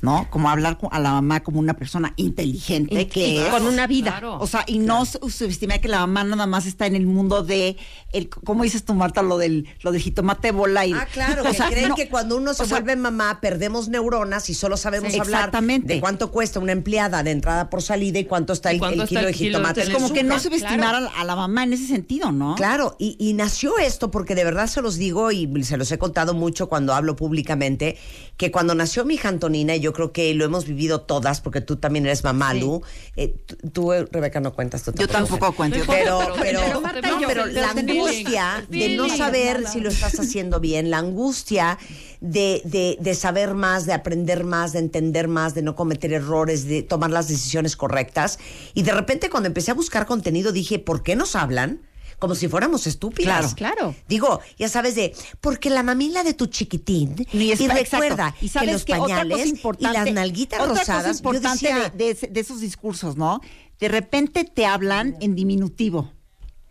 ¿No? 0.00 0.28
Como 0.30 0.48
hablar 0.48 0.78
con- 0.78 0.90
a 0.92 1.00
la 1.00 1.10
mamá 1.10 1.40
como 1.40 1.58
una 1.58 1.74
persona 1.74 2.12
inteligente 2.16 3.00
Y- 3.02 3.06
que 3.06 3.28
y 3.28 3.38
es. 3.38 3.46
con 3.48 3.66
una 3.66 3.86
vida. 3.88 4.12
Claro. 4.12 4.38
O 4.38 4.46
sea, 4.46 4.62
y 4.66 4.78
no 4.78 5.04
su- 5.04 5.18
subestimar 5.28 5.80
que 5.80 5.88
la 5.88 5.98
mamá 6.00 6.22
nada 6.22 6.46
más 6.46 6.66
está 6.66 6.86
en 6.86 6.94
el 6.94 7.04
mundo 7.06 7.42
de 7.42 7.76
el 8.12 8.28
¿cómo 8.28 8.62
dices 8.62 8.84
tú, 8.84 8.94
Marta? 8.94 9.22
Lo 9.22 9.38
del, 9.38 9.66
lo 9.82 9.90
del 9.90 10.00
jitomate 10.00 10.52
bola 10.52 10.86
y. 10.86 10.92
Ah, 10.92 11.06
claro, 11.12 11.42
O 11.42 11.46
que 11.46 11.54
sea, 11.54 11.68
creen 11.68 11.88
no, 11.88 11.94
que 11.96 12.08
cuando 12.08 12.36
uno 12.36 12.54
se 12.54 12.64
sea, 12.64 12.76
vuelve 12.78 12.94
mamá 12.94 13.40
perdemos 13.40 13.88
neuronas 13.88 14.48
y 14.50 14.54
solo 14.54 14.76
sabemos 14.76 15.12
Sí, 15.12 15.18
hablar 15.18 15.40
exactamente. 15.40 15.94
de 15.94 16.00
cuánto 16.00 16.30
cuesta 16.30 16.60
una 16.60 16.72
empleada 16.72 17.22
de 17.24 17.32
entrada 17.32 17.68
por 17.68 17.82
salida 17.82 18.20
y 18.20 18.24
cuánto 18.24 18.52
está 18.52 18.70
¿Y 18.72 18.76
el, 18.76 18.80
cuánto 18.80 19.02
el 19.02 19.08
kilo 19.08 19.20
el 19.22 19.26
de 19.26 19.32
jitomate. 19.32 19.82
el 19.82 19.92
como 19.92 20.12
que 20.12 20.22
no 20.22 20.38
subestimar 20.38 20.94
a, 20.94 21.00
la, 21.00 21.08
a 21.10 21.24
la 21.24 21.34
mamá 21.34 21.64
en 21.64 21.72
ese 21.72 21.86
sentido, 21.88 22.30
¿no? 22.30 22.54
Claro, 22.54 22.94
y, 23.00 23.16
y 23.18 23.32
nació 23.32 23.78
esto 23.78 24.10
porque 24.12 24.34
de 24.36 24.44
verdad 24.44 24.68
se 24.68 24.80
los 24.80 24.96
digo 24.96 25.32
y 25.32 25.48
se 25.64 25.76
los 25.76 25.90
he 25.90 25.98
contado 25.98 26.34
mucho 26.34 26.68
cuando 26.68 26.94
hablo 26.94 27.16
públicamente, 27.16 27.98
que 28.36 28.50
cuando 28.52 28.74
nació 28.76 29.04
mi 29.04 29.14
hija 29.14 29.28
Antonina, 29.28 29.74
y 29.74 29.80
yo 29.80 29.87
creo 29.92 30.12
que 30.12 30.32
lo 30.34 30.44
hemos 30.44 30.64
vivido 30.66 31.00
todas, 31.02 31.40
porque 31.40 31.60
tú 31.60 31.76
también 31.76 32.06
eres 32.06 32.24
mamá, 32.24 32.52
Sí. 32.52 32.60
Lu, 32.60 32.82
eh, 33.16 33.34
tú, 33.72 33.92
eh, 33.92 34.06
Rebeca, 34.10 34.40
no 34.40 34.52
cuentas 34.54 34.82
tú 34.82 34.92
Yo 34.96 35.08
tampoco 35.08 35.52
cuento. 35.52 35.78
Yo 35.78 35.84
pero, 35.86 36.18
Pero- 36.18 36.34
pero, 36.40 36.60
pero- 36.60 36.72
no, 36.74 36.80
Marta 36.80 37.08
y 37.08 37.20
yo- 37.22 37.28
pero 37.28 37.44
pero 37.44 37.60
la 37.60 37.70
angustia 37.70 38.66
de 38.68 38.96
no 38.96 39.08
saber 39.08 39.66
si 39.68 39.80
lo 39.80 39.88
estás 39.90 40.18
haciendo 40.18 40.60
bien, 40.60 40.90
la 40.90 40.98
angustia 40.98 41.78
de, 42.20 42.62
de, 42.64 42.96
de 43.00 43.14
saber 43.14 43.54
más, 43.54 43.86
de 43.86 43.92
aprender 43.92 44.44
más, 44.44 44.72
de 44.72 44.80
entender 44.80 45.28
más, 45.28 45.54
de 45.54 45.62
no 45.62 45.74
cometer 45.76 46.12
errores, 46.12 46.66
de 46.66 46.82
tomar 46.82 47.10
las 47.10 47.28
decisiones 47.28 47.76
correctas. 47.76 48.38
Y 48.74 48.82
de 48.82 48.92
repente 48.92 49.30
cuando 49.30 49.46
empecé 49.46 49.70
a 49.70 49.74
buscar 49.74 50.06
contenido 50.06 50.52
dije, 50.52 50.78
¿por 50.78 51.02
qué 51.02 51.16
nos 51.16 51.36
hablan? 51.36 51.80
Como 52.18 52.34
si 52.34 52.48
fuéramos 52.48 52.86
estúpidas. 52.88 53.54
Claro, 53.54 53.76
claro. 53.76 53.94
Digo, 54.08 54.40
ya 54.58 54.68
sabes 54.68 54.94
de, 54.96 55.14
porque 55.40 55.70
la 55.70 55.82
mamila 55.84 56.24
de 56.24 56.34
tu 56.34 56.46
chiquitín 56.46 57.14
Y, 57.32 57.52
es- 57.52 57.60
recuerda 57.60 58.34
y 58.40 58.48
que 58.48 58.66
los 58.66 58.84
que 58.84 58.94
otra 58.94 59.18
pañales 59.18 59.52
y 59.78 59.82
las 59.84 60.12
nalguitas 60.12 60.60
otra 60.60 60.80
rosadas, 60.80 61.02
cosa 61.06 61.18
importante 61.18 61.66
yo 61.68 61.74
decía, 61.74 61.90
de, 61.90 62.04
de 62.04 62.10
ese- 62.10 62.26
de 62.26 62.40
esos 62.40 62.60
discursos, 62.60 63.16
¿no? 63.16 63.40
De 63.78 63.86
repente 63.88 64.42
te 64.44 64.66
hablan 64.66 65.16
en 65.20 65.36
diminutivo. 65.36 66.12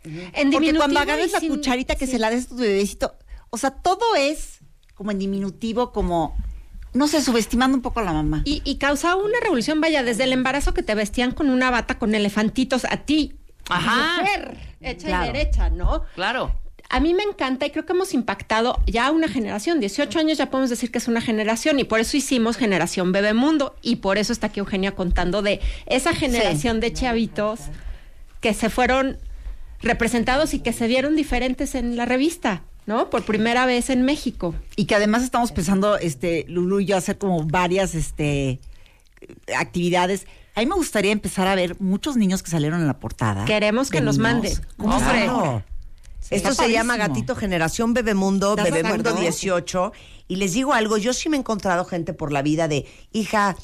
En 0.04 0.14
Porque 0.14 0.44
diminutivo 0.50 0.78
cuando 0.80 1.00
y 1.00 1.04
agarres 1.04 1.32
la 1.32 1.40
sin- 1.40 1.50
cucharita 1.50 1.96
que 1.96 2.06
sí. 2.06 2.14
se 2.14 2.20
la 2.20 2.30
des 2.30 2.46
a 2.46 2.50
tu 2.50 2.56
bebecito, 2.58 3.16
o 3.50 3.58
sea, 3.58 3.72
todo 3.72 4.16
es 4.18 4.60
como 4.96 5.12
en 5.12 5.20
diminutivo, 5.20 5.92
como, 5.94 6.36
no 6.94 7.08
sé, 7.08 7.22
subestimando 7.22 7.76
un 7.78 7.82
poco 7.82 8.00
a 8.02 8.04
la 8.04 8.12
mamá. 8.14 8.42
Y, 8.46 8.62
y 8.66 8.78
causaba 8.78 9.16
una 9.22 9.40
revolución, 9.42 9.80
vaya, 9.80 10.04
desde 10.04 10.24
el 10.26 10.34
embarazo 10.34 10.74
que 10.74 10.84
te 10.84 10.96
vestían 10.96 11.32
con 11.32 11.50
una 11.50 11.70
bata 11.72 11.98
con 12.00 12.16
elefantitos 12.16 12.84
a 12.86 12.98
ti. 13.06 13.36
Ajá. 13.70 14.22
Mujer, 14.22 14.58
hecha 14.82 15.08
Claro. 15.08 15.24
y 15.30 15.34
derecha, 15.34 15.70
¿no? 15.70 16.04
Claro. 16.16 16.54
A 16.90 17.02
mí 17.02 17.14
me 17.14 17.24
encanta 17.24 17.66
y 17.66 17.72
creo 17.72 17.86
que 17.86 17.92
hemos 17.92 18.14
impactado 18.14 18.82
ya 18.88 19.12
una 19.12 19.28
generación. 19.28 19.82
18 19.82 20.20
años 20.20 20.38
ya 20.38 20.50
podemos 20.50 20.70
decir 20.70 20.90
que 20.90 21.00
es 21.00 21.10
una 21.10 21.20
generación 21.20 21.80
y 21.80 21.84
por 21.84 22.00
eso 22.00 22.16
hicimos 22.16 22.56
Generación 22.56 23.12
Bebemundo 23.12 23.76
y 23.82 23.98
por 23.98 24.18
eso 24.18 24.32
está 24.32 24.48
aquí 24.48 24.62
Eugenia 24.62 24.94
contando 24.96 25.42
de 25.42 25.60
esa 25.86 26.14
generación 26.14 26.80
de 26.80 26.94
chavitos 26.94 27.60
que 28.40 28.54
se 28.54 28.70
fueron 28.70 29.18
representados 29.82 30.54
y 30.54 30.60
que 30.60 30.72
se 30.72 30.88
vieron 30.88 31.18
diferentes 31.18 31.76
en 31.76 31.98
la 31.98 32.06
revista, 32.06 32.64
¿no? 32.86 33.10
Por 33.10 33.24
primera 33.24 33.66
vez 33.66 33.90
en 33.90 34.04
México. 34.04 34.56
Y 34.78 34.86
que 34.86 34.96
además 34.96 35.24
estamos 35.24 35.52
pensando, 35.52 35.98
este, 35.98 36.46
Lulu 36.48 36.80
y 36.80 36.86
yo, 36.86 36.96
hacer 36.96 37.18
como 37.18 37.44
varias 37.44 37.96
este, 37.96 38.60
actividades. 39.58 40.26
A 40.58 40.62
mí 40.62 40.66
me 40.66 40.74
gustaría 40.74 41.12
empezar 41.12 41.48
a 41.48 41.54
ver 41.54 41.80
muchos 41.80 42.18
niños 42.18 42.42
que 42.42 42.50
salieron 42.50 42.82
en 42.82 42.88
la 42.88 43.00
portada. 43.00 43.46
Queremos 43.46 43.92
que 43.92 44.02
nos. 44.02 44.18
¿Cómo 44.18 44.98
Hombre. 44.98 45.28
no? 45.28 45.62
Esto 46.32 46.52
se 46.56 46.72
llama. 46.72 46.98
Gatito 46.98 47.36
Generación 47.36 47.94
Bebemundo, 47.94 48.54
¿Estás 48.54 48.66
de 48.66 48.72
Bebemundo 48.72 49.12
acuerdo? 49.12 49.22
18. 49.22 49.92
Y 50.28 50.38
les 50.38 50.54
digo 50.54 50.74
algo, 50.74 50.98
yo 50.98 51.14
sí 51.14 51.30
me 51.30 51.38
he 51.38 51.40
encontrado 51.42 51.86
gente 51.86 52.14
por 52.14 52.32
la 52.32 52.42
vida 52.42 52.68
de, 52.68 52.88
hija, 53.12 53.56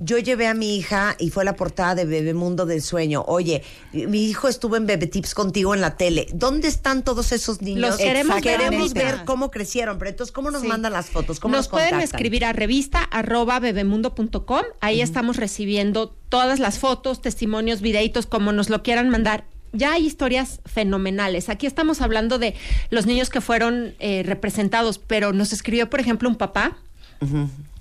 yo 0.00 0.16
llevé 0.18 0.46
a 0.46 0.54
mi 0.54 0.76
hija 0.76 1.16
y 1.18 1.30
fue 1.30 1.44
la 1.44 1.56
portada 1.56 1.96
de 1.96 2.04
Bebemundo 2.04 2.66
del 2.66 2.82
Sueño. 2.82 3.24
Oye, 3.26 3.64
mi 3.92 4.26
hijo 4.28 4.46
estuvo 4.46 4.76
en 4.76 4.86
Bebe 4.86 5.08
Tips 5.08 5.34
contigo 5.34 5.74
en 5.74 5.80
la 5.80 5.96
tele. 5.96 6.28
¿Dónde 6.32 6.68
están 6.68 7.02
todos 7.02 7.32
esos 7.32 7.60
niños? 7.62 7.80
Los 7.80 7.96
queremos 7.96 8.36
ver 8.36 8.42
Queremos 8.58 8.94
ver 8.94 9.24
cómo 9.24 9.50
crecieron. 9.50 9.98
Pero 9.98 10.10
entonces, 10.10 10.32
¿cómo 10.32 10.52
nos 10.52 10.62
Sí. 10.62 10.68
mandan 10.68 10.92
las 10.92 11.10
fotos? 11.10 11.40
¿Cómo 11.40 11.56
nos, 11.56 11.64
nos 11.66 11.68
pueden 11.68 12.00
escribir 12.00 12.44
a 12.44 12.52
revista 12.52 13.02
arroba 13.02 13.58
bebemundo.com. 13.58 14.62
Ahí 14.80 15.00
estamos 15.00 15.36
recibiendo 15.36 16.14
todas 16.28 16.60
las 16.60 16.78
fotos, 16.78 17.20
testimonios, 17.20 17.80
videitos, 17.80 18.26
como 18.26 18.52
nos 18.52 18.70
lo 18.70 18.84
quieran 18.84 19.08
mandar. 19.10 19.44
Ya 19.72 19.94
hay 19.94 20.06
historias 20.06 20.60
fenomenales. 20.64 21.48
Aquí 21.48 21.66
estamos 21.66 22.00
hablando 22.00 22.38
de 22.38 22.54
los 22.90 23.06
niños 23.06 23.30
que 23.30 23.40
fueron 23.40 23.94
eh, 23.98 24.22
representados, 24.24 24.98
pero 24.98 25.32
nos 25.32 25.52
escribió, 25.52 25.90
por 25.90 25.98
ejemplo, 26.00 26.28
un 26.28 26.36
papá 26.36 26.78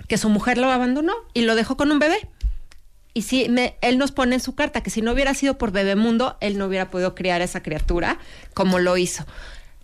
que 0.07 0.17
su 0.17 0.29
mujer 0.29 0.57
lo 0.57 0.71
abandonó 0.71 1.13
y 1.33 1.41
lo 1.41 1.55
dejó 1.55 1.77
con 1.77 1.91
un 1.91 1.99
bebé. 1.99 2.27
Y 3.13 3.23
sí, 3.23 3.47
me- 3.49 3.75
él 3.81 3.97
nos 3.97 4.11
pone 4.11 4.35
en 4.35 4.41
su 4.41 4.53
carta 4.55 4.81
que 4.81 4.89
si 4.89 5.01
no 5.01 5.11
hubiera 5.11 5.33
sido 5.33 5.57
por 5.57 5.71
Bebemundo, 5.71 6.37
él 6.39 6.57
no 6.57 6.65
hubiera 6.65 6.89
podido 6.91 7.15
criar 7.15 7.41
a 7.41 7.45
esa 7.45 7.63
criatura 7.63 8.19
como 8.53 8.77
lo 8.79 8.95
hizo. 8.97 9.25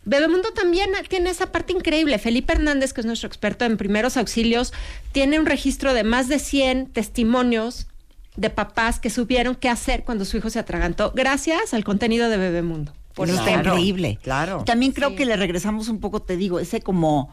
Bebemundo 0.06 0.52
también 0.52 0.92
tiene 1.08 1.30
esa 1.30 1.52
parte 1.52 1.74
increíble. 1.74 2.20
Felipe 2.20 2.54
Hernández, 2.54 2.92
que 2.94 3.02
es 3.02 3.08
nuestro 3.08 3.28
experto 3.28 3.64
en 3.66 3.78
primeros 3.78 4.18
auxilios, 4.18 4.74
tiene 5.14 5.40
un 5.40 5.46
registro 5.46 5.94
de 5.94 6.04
más 6.04 6.28
de 6.28 6.40
100 6.40 6.88
testimonios 6.88 7.88
de 8.36 8.50
papás 8.50 9.00
que 9.00 9.10
supieron 9.10 9.56
qué 9.56 9.70
hacer 9.70 10.04
cuando 10.04 10.26
su 10.26 10.38
hijo 10.38 10.50
se 10.50 10.60
atragantó, 10.60 11.12
gracias 11.16 11.74
al 11.74 11.84
contenido 11.84 12.30
de 12.30 12.38
Bebemundo. 12.38 12.94
Por 13.14 13.30
eso 13.30 13.38
está 13.40 13.54
Claro, 13.54 13.70
increíble. 13.78 14.20
claro. 14.24 14.64
También 14.66 14.92
creo 14.92 15.16
que 15.16 15.26
le 15.26 15.36
regresamos 15.38 15.88
un 15.88 16.00
poco, 16.00 16.22
te 16.22 16.36
digo, 16.36 16.60
ese 16.60 16.82
como 16.82 17.32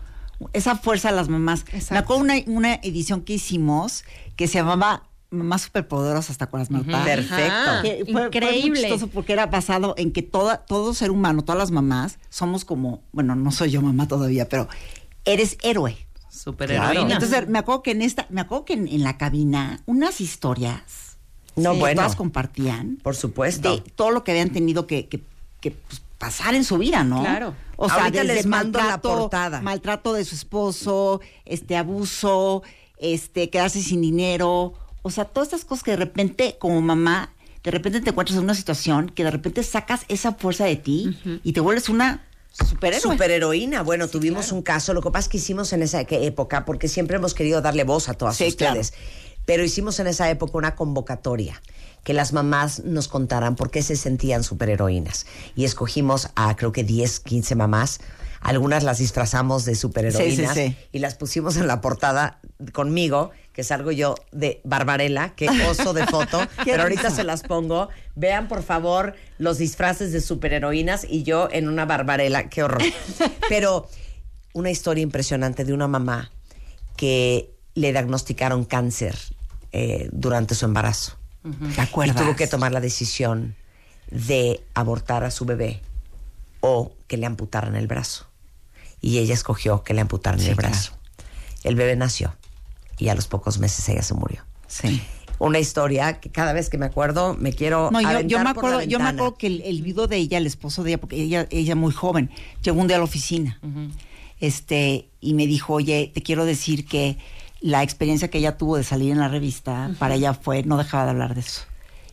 esa 0.52 0.76
fuerza 0.76 1.10
a 1.10 1.12
las 1.12 1.28
mamás. 1.28 1.60
Exacto. 1.72 1.92
Me 1.94 1.98
acuerdo 1.98 2.22
una, 2.22 2.34
una 2.46 2.74
edición 2.76 3.22
que 3.22 3.34
hicimos 3.34 4.04
que 4.36 4.46
se 4.48 4.54
llamaba 4.58 5.04
Mamás 5.30 5.62
Superpoderosas 5.62 6.30
hasta 6.30 6.48
con 6.48 6.60
las 6.60 6.70
mamás. 6.70 7.04
Perfecto. 7.04 7.70
Que 7.82 8.04
fue, 8.04 8.04
fue 8.04 8.12
muy 8.12 8.24
Increíble. 8.26 8.80
chistoso 8.80 9.06
porque 9.08 9.32
era 9.32 9.46
basado 9.46 9.94
en 9.96 10.12
que 10.12 10.22
toda, 10.22 10.58
todo 10.64 10.92
ser 10.94 11.10
humano, 11.10 11.42
todas 11.42 11.58
las 11.58 11.70
mamás, 11.70 12.18
somos 12.30 12.64
como, 12.64 13.02
bueno, 13.12 13.34
no 13.36 13.52
soy 13.52 13.70
yo 13.70 13.80
mamá 13.82 14.08
todavía, 14.08 14.48
pero 14.48 14.68
eres 15.24 15.56
héroe. 15.62 15.96
Superheroína. 16.30 17.14
Entonces 17.14 17.48
me 17.48 17.58
acuerdo 17.58 17.82
que 17.82 17.90
en 17.90 18.02
esta, 18.02 18.26
me 18.30 18.40
acuerdo 18.40 18.64
que 18.64 18.72
en, 18.74 18.88
en 18.88 19.02
la 19.02 19.18
cabina, 19.18 19.82
unas 19.86 20.20
historias 20.20 21.16
No, 21.56 21.72
que 21.74 21.78
bueno. 21.80 22.02
todas 22.02 22.16
compartían 22.16 22.98
Por 23.02 23.14
supuesto. 23.16 23.74
de 23.76 23.80
todo 23.82 24.10
lo 24.10 24.24
que 24.24 24.30
habían 24.30 24.50
tenido 24.50 24.86
que, 24.86 25.06
que- 25.08 25.22
que, 25.60 25.72
pues, 25.72 26.00
pasar 26.20 26.54
en 26.54 26.62
su 26.62 26.78
vida, 26.78 27.02
¿no? 27.02 27.20
Claro. 27.22 27.54
O 27.76 27.88
sea, 27.88 28.04
Ahorita 28.04 28.20
desde 28.20 28.34
les 28.34 28.46
mando 28.46 28.78
la 28.78 28.84
maltrato, 28.84 29.18
portada. 29.18 29.60
maltrato 29.62 30.12
de 30.12 30.24
su 30.24 30.34
esposo, 30.36 31.20
este 31.46 31.76
abuso, 31.76 32.62
este 32.98 33.50
quedarse 33.50 33.82
sin 33.82 34.02
dinero, 34.02 34.74
o 35.02 35.10
sea, 35.10 35.24
todas 35.24 35.48
estas 35.48 35.64
cosas 35.64 35.82
que 35.82 35.92
de 35.92 35.96
repente 35.96 36.56
como 36.60 36.80
mamá 36.82 37.32
de 37.64 37.70
repente 37.70 38.00
te 38.00 38.10
encuentras 38.10 38.36
en 38.38 38.44
una 38.44 38.54
situación 38.54 39.08
que 39.10 39.24
de 39.24 39.30
repente 39.30 39.62
sacas 39.62 40.02
esa 40.08 40.32
fuerza 40.34 40.64
de 40.66 40.76
ti 40.76 41.18
y 41.44 41.52
te 41.52 41.60
vuelves 41.60 41.88
una 41.90 42.26
superhéroe. 42.52 43.00
Superheroína. 43.12 43.82
Bueno, 43.82 44.08
tuvimos 44.08 44.50
un 44.52 44.62
caso. 44.62 44.94
Lo 44.94 45.02
que 45.02 45.10
pasa 45.10 45.26
es 45.26 45.28
que 45.28 45.36
hicimos 45.38 45.72
en 45.74 45.82
esa 45.82 46.04
que- 46.04 46.26
época, 46.26 46.64
porque 46.64 46.88
siempre 46.88 47.16
hemos 47.16 47.34
querido 47.34 47.60
darle 47.60 47.84
voz 47.84 48.08
a 48.08 48.14
todas 48.14 48.36
Sí, 48.36 48.46
ustedes. 48.48 48.92
Pero 49.46 49.62
hicimos 49.64 49.98
en 50.00 50.06
esa 50.06 50.30
época 50.30 50.56
una 50.56 50.74
convocatoria 50.74 51.60
que 52.04 52.14
las 52.14 52.32
mamás 52.32 52.80
nos 52.84 53.08
contaran 53.08 53.56
por 53.56 53.70
qué 53.70 53.82
se 53.82 53.96
sentían 53.96 54.42
superheroínas. 54.44 55.26
Y 55.54 55.64
escogimos 55.64 56.30
a 56.34 56.56
creo 56.56 56.72
que 56.72 56.84
10, 56.84 57.20
15 57.20 57.54
mamás. 57.54 58.00
Algunas 58.40 58.84
las 58.84 58.96
disfrazamos 58.98 59.66
de 59.66 59.74
superheroínas 59.74 60.54
Sí, 60.54 60.60
sí, 60.68 60.68
sí. 60.70 60.76
y 60.92 61.00
las 61.00 61.14
pusimos 61.14 61.58
en 61.58 61.66
la 61.66 61.82
portada 61.82 62.40
conmigo, 62.72 63.32
que 63.52 63.62
salgo 63.64 63.90
yo 63.92 64.14
de 64.32 64.62
Barbarella, 64.64 65.34
que 65.34 65.46
oso 65.68 65.92
de 65.92 66.06
foto, 66.06 66.40
pero 66.64 66.84
ahorita 66.84 67.02
risa. 67.08 67.16
se 67.16 67.24
las 67.24 67.42
pongo. 67.42 67.90
Vean, 68.14 68.48
por 68.48 68.62
favor, 68.62 69.14
los 69.36 69.58
disfraces 69.58 70.12
de 70.12 70.22
superheroínas 70.22 71.04
y 71.06 71.22
yo 71.22 71.48
en 71.52 71.68
una 71.68 71.84
Barbarella, 71.84 72.48
qué 72.48 72.62
horror. 72.62 72.82
Pero 73.50 73.88
una 74.54 74.70
historia 74.70 75.02
impresionante 75.02 75.64
de 75.66 75.74
una 75.74 75.86
mamá 75.86 76.30
que 76.96 77.54
le 77.74 77.92
diagnosticaron 77.92 78.64
cáncer 78.64 79.16
eh, 79.72 80.08
durante 80.12 80.54
su 80.54 80.64
embarazo. 80.64 81.18
¿Te 81.74 81.80
acuerdas? 81.80 82.16
Y 82.16 82.20
tuvo 82.20 82.36
que 82.36 82.46
tomar 82.46 82.72
la 82.72 82.80
decisión 82.80 83.54
de 84.10 84.62
abortar 84.74 85.24
a 85.24 85.30
su 85.30 85.44
bebé 85.44 85.80
o 86.60 86.92
que 87.06 87.16
le 87.16 87.26
amputaran 87.26 87.76
el 87.76 87.86
brazo. 87.86 88.26
Y 89.00 89.18
ella 89.18 89.34
escogió 89.34 89.82
que 89.82 89.94
le 89.94 90.02
amputaran 90.02 90.40
Sí, 90.40 90.48
el 90.48 90.54
brazo. 90.54 90.92
El 91.64 91.74
bebé 91.74 91.96
nació 91.96 92.34
y 92.98 93.08
a 93.08 93.14
los 93.14 93.26
pocos 93.26 93.58
meses 93.58 93.88
ella 93.88 94.02
se 94.02 94.14
murió. 94.14 94.44
Sí. 94.66 95.00
Una 95.38 95.58
historia 95.58 96.20
que 96.20 96.30
cada 96.30 96.52
vez 96.52 96.68
que 96.68 96.76
me 96.76 96.84
acuerdo 96.84 97.34
me 97.34 97.54
quiero 97.54 97.90
No, 97.90 98.00
yo, 98.22 98.40
me 98.40 98.50
acuerdo, 98.50 98.82
yo 98.82 98.98
me 98.98 99.08
acuerdo 99.08 99.36
que 99.36 99.46
el, 99.46 99.62
el 99.62 99.80
viudo 99.80 100.06
de 100.06 100.16
ella, 100.16 100.36
el 100.36 100.46
esposo 100.46 100.84
de 100.84 100.90
ella, 100.90 101.00
porque 101.00 101.16
ella, 101.16 101.46
ella 101.50 101.74
muy 101.74 101.92
joven, 101.92 102.30
llegó 102.62 102.78
un 102.78 102.88
día 102.88 102.96
a 102.96 102.98
la 102.98 103.04
oficina, 103.04 103.58
este, 104.38 105.08
y 105.20 105.32
me 105.32 105.46
dijo, 105.46 105.74
oye, 105.74 106.10
te 106.12 106.22
quiero 106.22 106.44
decir 106.44 106.84
que 106.86 107.16
la 107.60 107.82
experiencia 107.82 108.28
que 108.28 108.38
ella 108.38 108.56
tuvo 108.56 108.76
de 108.76 108.84
salir 108.84 109.12
en 109.12 109.18
la 109.18 109.28
revista, 109.28 109.90
para 109.98 110.14
ella 110.14 110.34
fue, 110.34 110.62
no 110.62 110.76
dejaba 110.78 111.04
de 111.04 111.10
hablar 111.10 111.34
de 111.34 111.40
eso. 111.40 111.62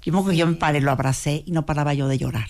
Y 0.04 0.12
me 0.12 0.18
acuerdo 0.18 0.32
que 0.32 0.38
yo 0.38 0.48
me 0.48 0.56
paré, 0.56 0.80
lo 0.82 0.92
abracé 0.92 1.44
y 1.46 1.52
no 1.52 1.66
paraba 1.66 1.94
yo 1.94 2.08
de 2.08 2.18
llorar. 2.18 2.48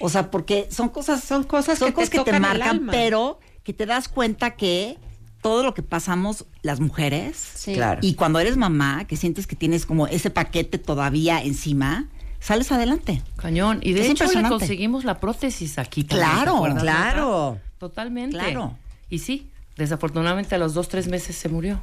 O 0.00 0.08
sea, 0.10 0.30
porque 0.30 0.68
son 0.70 0.88
cosas, 0.90 1.24
Son 1.24 1.44
cosas 1.44 1.78
son 1.78 1.88
que 1.88 1.92
te 1.92 1.94
cosas 1.96 2.10
que 2.10 2.18
te, 2.18 2.24
tocan 2.24 2.34
el 2.36 2.40
marcan, 2.58 2.86
pero 2.90 3.40
que 3.62 3.72
te 3.72 3.86
das 3.86 4.08
cuenta 4.08 4.52
que 4.56 4.98
todo 5.40 5.62
lo 5.62 5.72
que 5.74 5.82
pasamos 5.82 6.44
las 6.62 6.80
mujeres, 6.80 7.36
Sí. 7.54 7.74
Claro. 7.74 8.00
y 8.02 8.14
cuando 8.14 8.38
eres 8.38 8.56
mamá, 8.56 9.04
que 9.06 9.16
sientes 9.16 9.46
que 9.46 9.56
tienes 9.56 9.86
como 9.86 10.06
ese 10.06 10.30
paquete 10.30 10.78
todavía 10.78 11.42
encima, 11.42 12.08
sales 12.40 12.70
adelante. 12.72 13.22
Cañón. 13.36 13.80
Y 13.82 13.92
de 13.94 14.02
Es 14.02 14.10
hecho 14.10 14.24
le 14.30 14.48
conseguimos 14.48 15.04
la 15.04 15.20
prótesis 15.20 15.78
aquí. 15.78 16.04
también, 16.04 16.28
Claro, 16.30 16.62
¿te 16.74 16.80
claro. 16.80 17.58
Totalmente. 17.78 18.36
Claro. 18.36 18.76
Y 19.08 19.18
sí, 19.20 19.50
desafortunadamente 19.76 20.54
a 20.54 20.58
los 20.58 20.74
dos, 20.74 20.88
tres 20.88 21.08
meses 21.08 21.36
se 21.36 21.48
murió. 21.48 21.82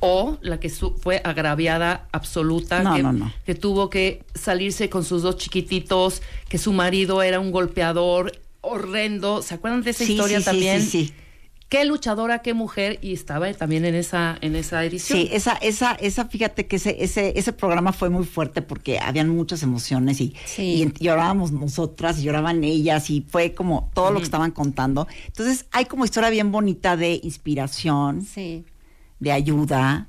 O 0.00 0.38
la 0.40 0.58
que 0.58 0.70
su- 0.70 0.94
fue 0.96 1.20
agraviada 1.24 2.08
absoluta, 2.12 2.82
No, 2.82 2.94
que, 2.96 3.02
no, 3.02 3.12
no. 3.12 3.32
que 3.44 3.54
tuvo 3.54 3.90
que 3.90 4.24
salirse 4.34 4.88
con 4.88 5.04
sus 5.04 5.22
dos 5.22 5.36
chiquititos, 5.36 6.22
que 6.48 6.56
su 6.58 6.72
marido 6.72 7.22
era 7.22 7.38
un 7.38 7.50
golpeador 7.52 8.32
horrendo. 8.62 9.42
¿Se 9.42 9.54
acuerdan 9.54 9.82
de 9.82 9.90
esa 9.90 10.04
Sí, 10.04 10.12
historia 10.12 10.38
sí, 10.38 10.44
también? 10.44 10.80
sí, 10.82 11.06
sí. 11.06 11.14
Qué 11.68 11.84
luchadora, 11.84 12.40
qué 12.40 12.52
mujer, 12.52 12.98
y 13.00 13.12
estaba 13.12 13.52
también 13.54 13.84
en 13.84 13.94
esa, 13.94 14.36
en 14.40 14.56
esa 14.56 14.84
edición. 14.84 15.20
Sí, 15.20 15.28
esa, 15.30 15.52
esa, 15.52 15.92
esa, 15.92 16.24
fíjate 16.24 16.66
que 16.66 16.76
ese, 16.76 16.96
ese, 17.04 17.32
ese 17.36 17.52
programa 17.52 17.92
fue 17.92 18.10
muy 18.10 18.24
fuerte 18.24 18.60
porque 18.60 18.98
habían 18.98 19.28
muchas 19.28 19.62
emociones 19.62 20.20
y, 20.20 20.34
Sí. 20.46 20.92
y 20.98 21.04
llorábamos 21.04 21.52
nosotras 21.52 22.18
y 22.18 22.22
lloraban 22.24 22.64
ellas 22.64 23.08
y 23.10 23.20
fue 23.20 23.54
como 23.54 23.88
todo 23.94 24.10
lo 24.10 24.18
que 24.18 24.24
estaban 24.24 24.50
contando. 24.50 25.06
Entonces 25.28 25.66
hay 25.70 25.84
como 25.84 26.04
historia 26.04 26.28
bien 26.30 26.50
bonita 26.50 26.96
de 26.96 27.20
inspiración, 27.22 28.24
Sí. 28.24 28.64
De 29.20 29.32
ayuda, 29.32 30.08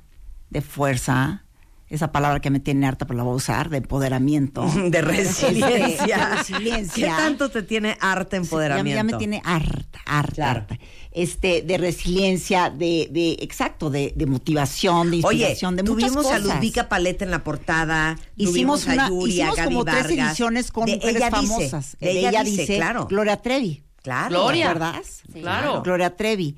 de 0.50 0.60
fuerza. 0.62 1.44
Esa 1.88 2.10
palabra 2.10 2.40
que 2.40 2.48
me 2.48 2.58
tiene 2.58 2.86
harta, 2.86 3.06
pero 3.06 3.18
la 3.18 3.22
voy 3.22 3.34
a 3.34 3.36
usar, 3.36 3.68
de 3.68 3.76
empoderamiento. 3.76 4.64
de 4.90 5.02
resiliencia. 5.02 6.16
De 6.30 6.36
resiliencia. 6.36 7.06
¿Qué 7.16 7.22
tanto 7.22 7.50
te 7.50 7.62
tiene 7.62 7.98
harta 8.00 8.38
Sí, 8.38 8.42
empoderamiento? 8.44 8.88
Ya, 8.90 8.96
ya 8.96 9.04
me 9.04 9.12
tiene 9.18 9.42
harta, 9.44 10.00
harta, 10.06 10.32
Claro. 10.34 10.60
harta. 10.60 10.78
Este, 11.10 11.60
de 11.60 11.76
resiliencia, 11.76 12.70
de, 12.70 13.08
de, 13.10 13.36
exacto, 13.40 13.90
de, 13.90 14.14
de 14.16 14.24
motivación, 14.24 15.10
de 15.10 15.20
Oye, 15.22 15.36
inspiración, 15.40 15.76
de 15.76 15.82
muchas 15.82 16.08
tuvimos 16.12 16.32
a 16.32 16.38
cosas. 16.40 16.56
Ludica 16.56 16.88
Paleta 16.88 17.26
en 17.26 17.30
la 17.30 17.44
portada. 17.44 18.16
Hicimos, 18.36 18.84
tuvimos 18.84 18.86
una, 18.86 19.04
a 19.04 19.08
Yuri, 19.10 19.32
hicimos 19.32 19.58
a 19.58 19.62
Gaby 19.64 19.74
como 19.74 19.84
tres 19.84 20.06
ediciones 20.06 20.72
con 20.72 20.86
De 20.86 20.94
mujeres 20.94 21.16
ella 21.16 21.30
famosas. 21.30 21.96
Dice, 22.00 22.14
de 22.14 22.28
ella, 22.28 22.42
dice, 22.42 22.76
claro. 22.76 23.06
Gloria 23.06 23.36
Trevi. 23.36 23.82
Claro. 24.02 24.30
Gloria. 24.30 25.02
Sí. 25.04 25.40
Claro. 25.42 25.82
Gloria 25.82 26.16
Trevi. 26.16 26.56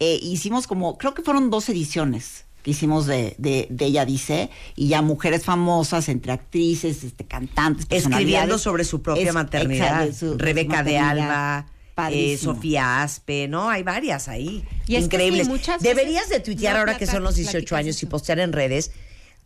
Eh, 0.00 0.18
hicimos 0.22 0.66
como, 0.66 0.98
creo 0.98 1.14
que 1.14 1.22
fueron 1.22 1.50
dos 1.50 1.68
ediciones 1.68 2.44
que 2.62 2.70
hicimos 2.70 3.04
de, 3.06 3.34
de, 3.38 3.66
de 3.70 3.84
ella 3.84 4.06
dice, 4.06 4.48
y 4.74 4.88
ya 4.88 5.02
mujeres 5.02 5.44
famosas, 5.44 6.08
entre 6.08 6.32
actrices, 6.32 7.04
este, 7.04 7.24
cantantes, 7.24 7.86
Escribiendo 7.90 8.56
sobre 8.58 8.84
su 8.84 9.02
propia 9.02 9.28
Es- 9.28 9.34
maternidad. 9.34 10.04
exacto, 10.06 10.14
su- 10.14 10.32
su 10.32 10.38
Rebeca 10.38 10.82
de. 10.82 10.96
Alba, 10.98 11.66
eh. 12.10 12.38
Sofía 12.38 13.02
Aspe, 13.02 13.48
¿no? 13.48 13.68
Hay 13.70 13.82
varias 13.82 14.28
ahí. 14.28 14.64
Y 14.86 14.96
es 14.96 15.00
que 15.08 15.16
Increíbles. 15.16 15.46
sí, 15.46 15.52
muchas 15.52 15.82
veces 15.82 15.94
Deberías 15.96 16.28
de 16.30 16.40
tuitear 16.40 16.72
no 16.74 16.80
ahora 16.80 16.96
que 16.96 17.06
son 17.06 17.22
los 17.22 17.34
18 17.36 17.52
platicas 17.52 17.78
años 17.78 18.02
y 18.02 18.06
postear 18.06 18.38
en 18.40 18.52
redes 18.52 18.90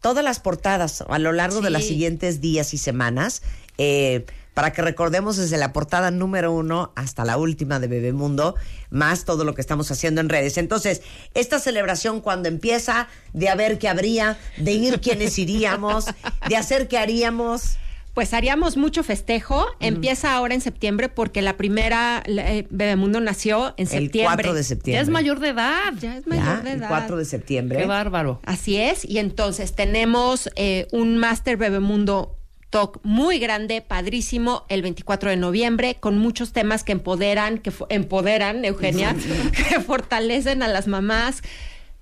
todas 0.01 0.25
las 0.25 0.39
portadas 0.39 1.03
a 1.09 1.19
lo 1.19 1.33
largo 1.33 1.61
de 1.61 1.71
los 1.71 1.85
siguientes 1.85 2.41
días 2.41 2.73
y 2.73 2.79
semanas. 2.79 3.43
eh, 3.79 4.25
para 4.59 4.73
que 4.73 4.83
recordemos 4.83 5.37
desde 5.37 5.57
la 5.57 5.73
portada 5.73 6.11
número 6.11 6.51
uno 6.51 6.91
hasta 6.97 7.25
la 7.25 7.37
última 7.37 7.79
de 7.79 7.87
Bebemundo, 7.87 8.57
más 8.91 9.25
todo 9.25 9.45
lo 9.45 9.55
que 9.55 9.61
estamos 9.61 9.89
haciendo 9.93 10.21
en 10.21 10.29
redes. 10.29 10.59
Entonces, 10.59 11.01
esta 11.35 11.61
celebración 11.61 12.21
cuando 12.21 12.49
empieza 12.49 13.07
de 13.33 13.51
a 13.51 13.55
ver 13.55 13.79
qué 13.79 13.89
habría, 13.89 14.37
de 14.57 14.73
ir 14.73 15.01
quienes 15.01 15.39
iríamos, 15.39 16.07
de 16.49 16.57
hacer 16.57 16.89
qué 16.89 16.99
haríamos. 16.99 17.77
Pues 18.15 18.35
haríamos 18.35 18.77
mucho 18.77 19.05
festejo. 19.05 19.65
Empieza 19.79 20.35
ahora 20.35 20.55
en 20.55 20.61
septiembre 20.61 21.09
porque 21.09 21.41
la 21.41 21.57
primera 21.57 22.25
eh, 22.27 22.67
Bebemundo 22.69 23.21
nació 23.21 23.75
en 23.77 23.87
El 23.87 23.87
septiembre. 23.87 24.35
4 24.43 24.55
de 24.55 24.65
septiembre. 24.65 24.99
Ya 24.99 25.03
es 25.03 25.09
mayor 25.09 25.39
de 25.39 25.51
edad. 25.51 25.93
Ya 26.01 26.17
es 26.17 26.25
Ya, 26.25 26.31
mayor 26.35 26.63
de 26.65 26.73
el 26.73 26.79
edad. 26.79 26.89
4 26.89 27.17
de 27.17 27.25
septiembre. 27.25 27.79
Qué 27.79 27.87
bárbaro. 27.87 28.41
Así 28.45 28.77
es. 28.77 29.05
Y 29.05 29.19
entonces 29.19 29.77
tenemos 29.77 30.51
eh, 30.57 30.89
un 30.91 31.17
Master 31.17 31.57
Bebemundo 31.57 32.38
Talk 32.71 33.01
muy 33.03 33.39
grande, 33.39 33.81
padrísimo, 33.81 34.65
el 34.69 34.83
24 34.83 35.31
de 35.31 35.37
noviembre, 35.37 35.97
con 35.99 36.19
muchos 36.19 36.53
temas 36.53 36.85
que 36.85 36.93
empoderan, 36.93 37.59
que 37.59 37.73
empoderan, 37.89 38.65
Eugenia, 38.65 39.17
que 39.53 39.81
fortalecen 39.81 40.63
a 40.63 40.69
las 40.69 40.87
mamás. 40.87 41.43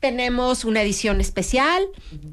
Tenemos 0.01 0.65
una 0.65 0.83
edición 0.83 1.21
especial, 1.21 1.83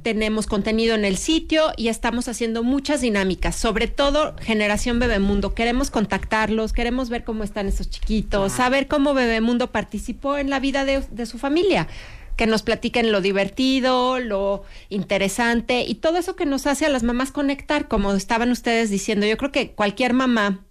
tenemos 0.02 0.48
contenido 0.48 0.96
en 0.96 1.06
el 1.06 1.18
sitio 1.18 1.72
y 1.78 1.88
estamos 1.88 2.28
haciendo 2.28 2.62
muchas 2.62 3.02
dinámicas, 3.02 3.56
sobre 3.56 3.88
todo 3.88 4.36
Generación 4.42 5.00
Bebemundo. 5.00 5.54
Queremos 5.54 5.90
contactarlos, 5.90 6.74
queremos 6.74 7.10
ver 7.10 7.24
cómo 7.24 7.44
están 7.44 7.68
esos 7.68 7.90
chiquitos, 7.90 8.52
saber 8.52 8.88
cómo 8.88 9.14
Bebemundo 9.14 9.72
participó 9.72 10.38
en 10.38 10.50
la 10.50 10.60
vida 10.60 10.86
de, 10.86 11.04
de 11.10 11.26
su 11.26 11.38
familia. 11.38 11.88
Que 12.36 12.48
nos 12.48 12.64
platiquen 12.64 13.12
lo 13.12 13.22
divertido, 13.22 14.20
lo 14.20 14.64
interesante 14.90 15.82
y 15.88 15.96
todo 15.96 16.18
eso 16.18 16.36
que 16.36 16.46
nos 16.46 16.66
hace 16.68 16.86
a 16.86 16.90
las 16.90 17.04
mamás 17.04 17.32
conectar, 17.32 17.88
como 17.88 18.14
estaban 18.14 18.50
ustedes 18.52 18.90
diciendo. 18.90 19.26
Yo 19.26 19.38
creo 19.38 19.52
que 19.52 19.72
cualquier 19.74 20.14
mamá 20.14 20.66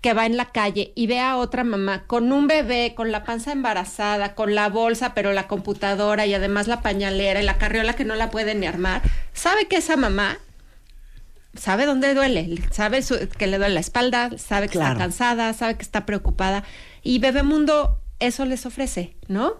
que 0.00 0.14
va 0.14 0.26
en 0.26 0.36
la 0.36 0.44
calle 0.52 0.92
y 0.94 1.06
ve 1.08 1.18
a 1.18 1.36
otra 1.36 1.64
mamá 1.64 2.04
con 2.06 2.30
un 2.32 2.46
bebé, 2.46 2.94
con 2.94 3.10
la 3.10 3.24
panza 3.24 3.50
embarazada, 3.50 4.34
con 4.36 4.54
la 4.54 4.68
bolsa, 4.68 5.12
pero 5.14 5.32
la 5.32 5.48
computadora 5.48 6.24
y 6.26 6.34
además 6.34 6.68
la 6.68 6.82
pañalera 6.82 7.40
y 7.42 7.44
la 7.44 7.58
carriola 7.58 7.94
que 7.94 8.04
no 8.04 8.14
la 8.14 8.30
puede 8.30 8.54
ni 8.54 8.66
armar, 8.66 9.02
sabe 9.32 9.66
que 9.66 9.76
esa 9.78 9.96
mamá 9.96 10.38
sabe 11.56 11.86
dónde 11.86 12.14
duele, 12.14 12.60
sabe 12.70 13.02
su- 13.02 13.28
que 13.36 13.46
le 13.48 13.58
duele 13.58 13.74
la 13.74 13.80
espalda, 13.80 14.30
sabe 14.38 14.68
que 14.68 14.74
Claro. 14.74 14.92
está 14.92 15.04
cansada, 15.04 15.52
sabe 15.54 15.76
que 15.76 15.82
está 15.82 16.06
preocupada 16.06 16.62
y 17.02 17.18
Bebemundo 17.18 17.98
eso 18.20 18.44
les 18.44 18.66
ofrece, 18.66 19.16
¿no? 19.26 19.54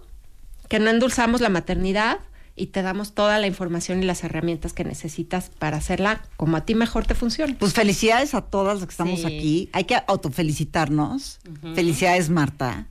Que 0.69 0.79
no 0.79 0.91
endulzamos 0.91 1.41
la 1.41 1.49
maternidad 1.49 2.19
y 2.55 2.67
te 2.67 2.83
damos 2.83 3.15
toda 3.15 3.39
la 3.39 3.47
información 3.47 4.03
y 4.03 4.07
las 4.07 4.25
herramientas 4.25 4.73
que 4.73 4.85
necesitas 4.85 5.51
para 5.59 5.77
hacerla 5.77 6.23
como 6.37 6.57
a 6.57 6.65
ti 6.65 6.75
mejor 6.75 7.07
te 7.07 7.15
funcione. 7.15 7.55
Pues 7.55 7.73
felicidades 7.73 8.35
a 8.35 8.41
todas 8.43 8.79
las 8.79 8.87
que 8.87 8.91
estamos 8.91 9.21
Sí. 9.21 9.27
aquí. 9.27 9.71
Hay 9.73 9.85
que 9.85 9.97
autofelicitarnos. 10.07 11.39
Felicidades, 11.75 12.31
Marta. 12.31 12.87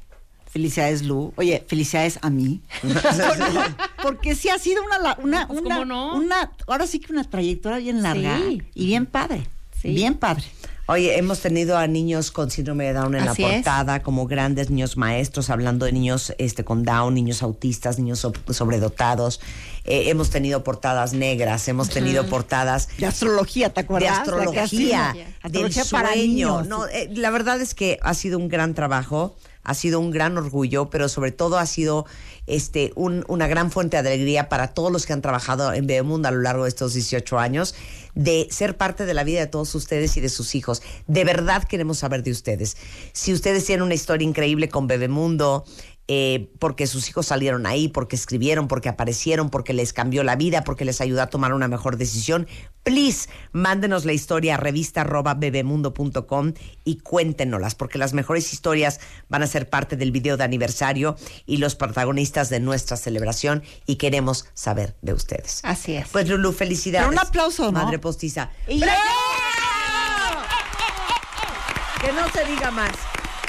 Felicidades, 0.49 1.03
Lu. 1.03 1.33
Oye, 1.35 1.63
felicidades 1.67 2.17
a 2.21 2.29
mí. 2.29 2.61
Porque 4.01 4.35
sí 4.35 4.49
ha 4.49 4.57
sido 4.57 4.83
una, 4.85 4.97
la- 4.99 5.17
una, 5.21 5.47
Pues, 5.47 5.59
una, 5.61 5.75
¿cómo 5.75 5.85
no? 5.85 6.15
una- 6.15 6.51
ahora 6.67 6.87
sí 6.87 6.99
que 6.99 7.11
una 7.11 7.23
trayectoria 7.25 7.77
bien 7.79 8.01
larga 8.01 8.37
Sí. 8.37 8.61
y 8.73 8.85
bien 8.87 9.05
padre. 9.05 9.45
Sí. 9.81 9.89
Bien 9.89 10.15
padre. 10.15 10.43
Oye, 10.89 11.17
hemos 11.17 11.41
tenido 11.41 11.77
a 11.77 11.85
niños 11.85 12.31
con 12.31 12.49
síndrome 12.49 12.85
de 12.85 12.93
Down 12.93 13.15
en 13.15 13.27
Así 13.27 13.41
la 13.41 13.49
es. 13.49 13.55
portada, 13.55 14.01
como 14.01 14.25
grandes 14.25 14.69
niños 14.69 14.95
maestros, 14.95 15.49
hablando 15.49 15.85
de 15.85 15.91
niños 15.91 16.33
este, 16.37 16.63
con 16.63 16.83
Down, 16.83 17.13
niños 17.13 17.43
autistas, 17.43 17.99
niños 17.99 18.19
so- 18.19 18.31
sobredotados. 18.51 19.41
Eh, 19.83 20.09
hemos 20.09 20.29
tenido 20.29 20.63
portadas 20.63 21.11
negras, 21.11 21.67
hemos 21.67 21.89
tenido 21.89 22.25
portadas 22.27 22.87
De 22.97 23.05
astrología, 23.05 23.67
¿te 23.69 23.81
de 23.81 23.85
acuerdas? 23.85 24.11
Que 24.13 24.17
astrología, 24.19 25.13
del 25.13 25.27
Astrología 25.43 25.83
para 25.91 26.09
sueño. 26.13 26.23
niños. 26.25 26.67
No, 26.67 26.87
eh, 26.87 27.09
la 27.13 27.31
verdad 27.31 27.59
es 27.59 27.73
que 27.75 27.99
ha 28.01 28.13
sido 28.13 28.37
un 28.37 28.47
gran 28.47 28.73
trabajo, 28.73 29.35
ha 29.67 29.73
sido 29.75 29.99
un 29.99 30.09
gran 30.09 30.37
orgullo, 30.37 30.89
pero 30.89 31.07
sobre 31.09 31.31
todo 31.31 31.57
ha 31.59 31.65
sido 31.67 32.05
este 32.47 32.93
un- 32.95 33.25
una 33.27 33.47
gran 33.47 33.69
fuente 33.71 34.01
de 34.01 34.07
alegría 34.09 34.47
para 34.49 34.69
todos 34.69 34.91
los 34.91 35.05
que 35.05 35.13
han 35.13 35.21
trabajado 35.21 35.73
en 35.73 35.85
Bebemundo 35.85 36.29
a 36.29 36.31
lo 36.31 36.41
largo 36.41 36.63
de 36.63 36.69
estos 36.69 36.93
18 36.93 37.37
años, 37.37 37.75
de 38.15 38.47
ser 38.49 38.77
parte 38.77 39.05
de 39.05 39.13
la 39.13 39.23
vida 39.23 39.41
de 39.41 39.47
todos 39.47 39.75
ustedes 39.75 40.15
y 40.17 40.21
de 40.21 40.29
sus 40.29 40.55
hijos. 40.55 40.81
De 41.07 41.23
verdad 41.25 41.63
queremos 41.65 41.99
saber 41.99 42.23
de 42.23 42.31
ustedes. 42.31 42.77
Si 43.13 43.33
ustedes 43.33 43.65
tienen 43.65 43.83
una 43.83 43.93
historia 43.93 44.25
increíble 44.27 44.69
con 44.69 44.87
Bebemundo, 44.87 45.65
eh, 46.07 46.49
porque 46.59 46.87
sus 46.87 47.09
hijos 47.09 47.25
salieron 47.27 47.65
ahí, 47.65 47.87
porque 47.89 48.15
escribieron, 48.15 48.67
porque 48.67 48.89
aparecieron, 48.89 49.49
porque 49.49 49.73
les 49.73 49.91
cambió 49.93 50.23
la 50.23 50.35
vida, 50.35 50.63
porque 50.63 50.85
les 50.85 51.01
ayudó 51.01 51.21
a 51.21 51.27
tomar 51.27 51.53
una 51.53 51.67
mejor 51.67 51.97
decisión, 51.97 52.47
please, 52.83 53.29
mándenos 53.51 54.05
la 54.05 54.13
historia 54.13 54.55
a 54.55 54.57
revista 54.57 55.01
arroba 55.01 55.33
bebemundo.com 55.33 56.53
y 56.85 56.99
cuéntenoslas, 56.99 57.75
porque 57.75 57.97
las 57.97 58.13
mejores 58.13 58.53
historias 58.53 58.99
van 59.27 59.43
a 59.43 59.47
ser 59.47 59.69
parte 59.69 59.97
del 59.97 60.11
video 60.11 60.37
de 60.37 60.43
aniversario 60.45 61.17
y 61.45 61.57
los 61.57 61.75
protagonistas 61.75 62.49
de 62.49 62.59
nuestra 62.61 62.95
celebración 62.95 63.63
y 63.85 63.95
queremos 63.97 64.45
saber 64.53 64.95
de 65.01 65.13
ustedes. 65.13 65.59
Así 65.63 65.95
es. 65.95 66.07
Pues 66.09 66.29
Lulu, 66.29 66.53
felicidades. 66.53 67.07
Pero 67.09 67.21
un 67.21 67.27
aplauso, 67.27 67.65
¿no? 67.65 67.83
Madre 67.83 67.99
postiza. 67.99 68.49
Y- 68.67 68.79
Que 72.01 72.11
no 72.13 72.29
se 72.31 72.45
diga 72.45 72.71
más. 72.71 72.91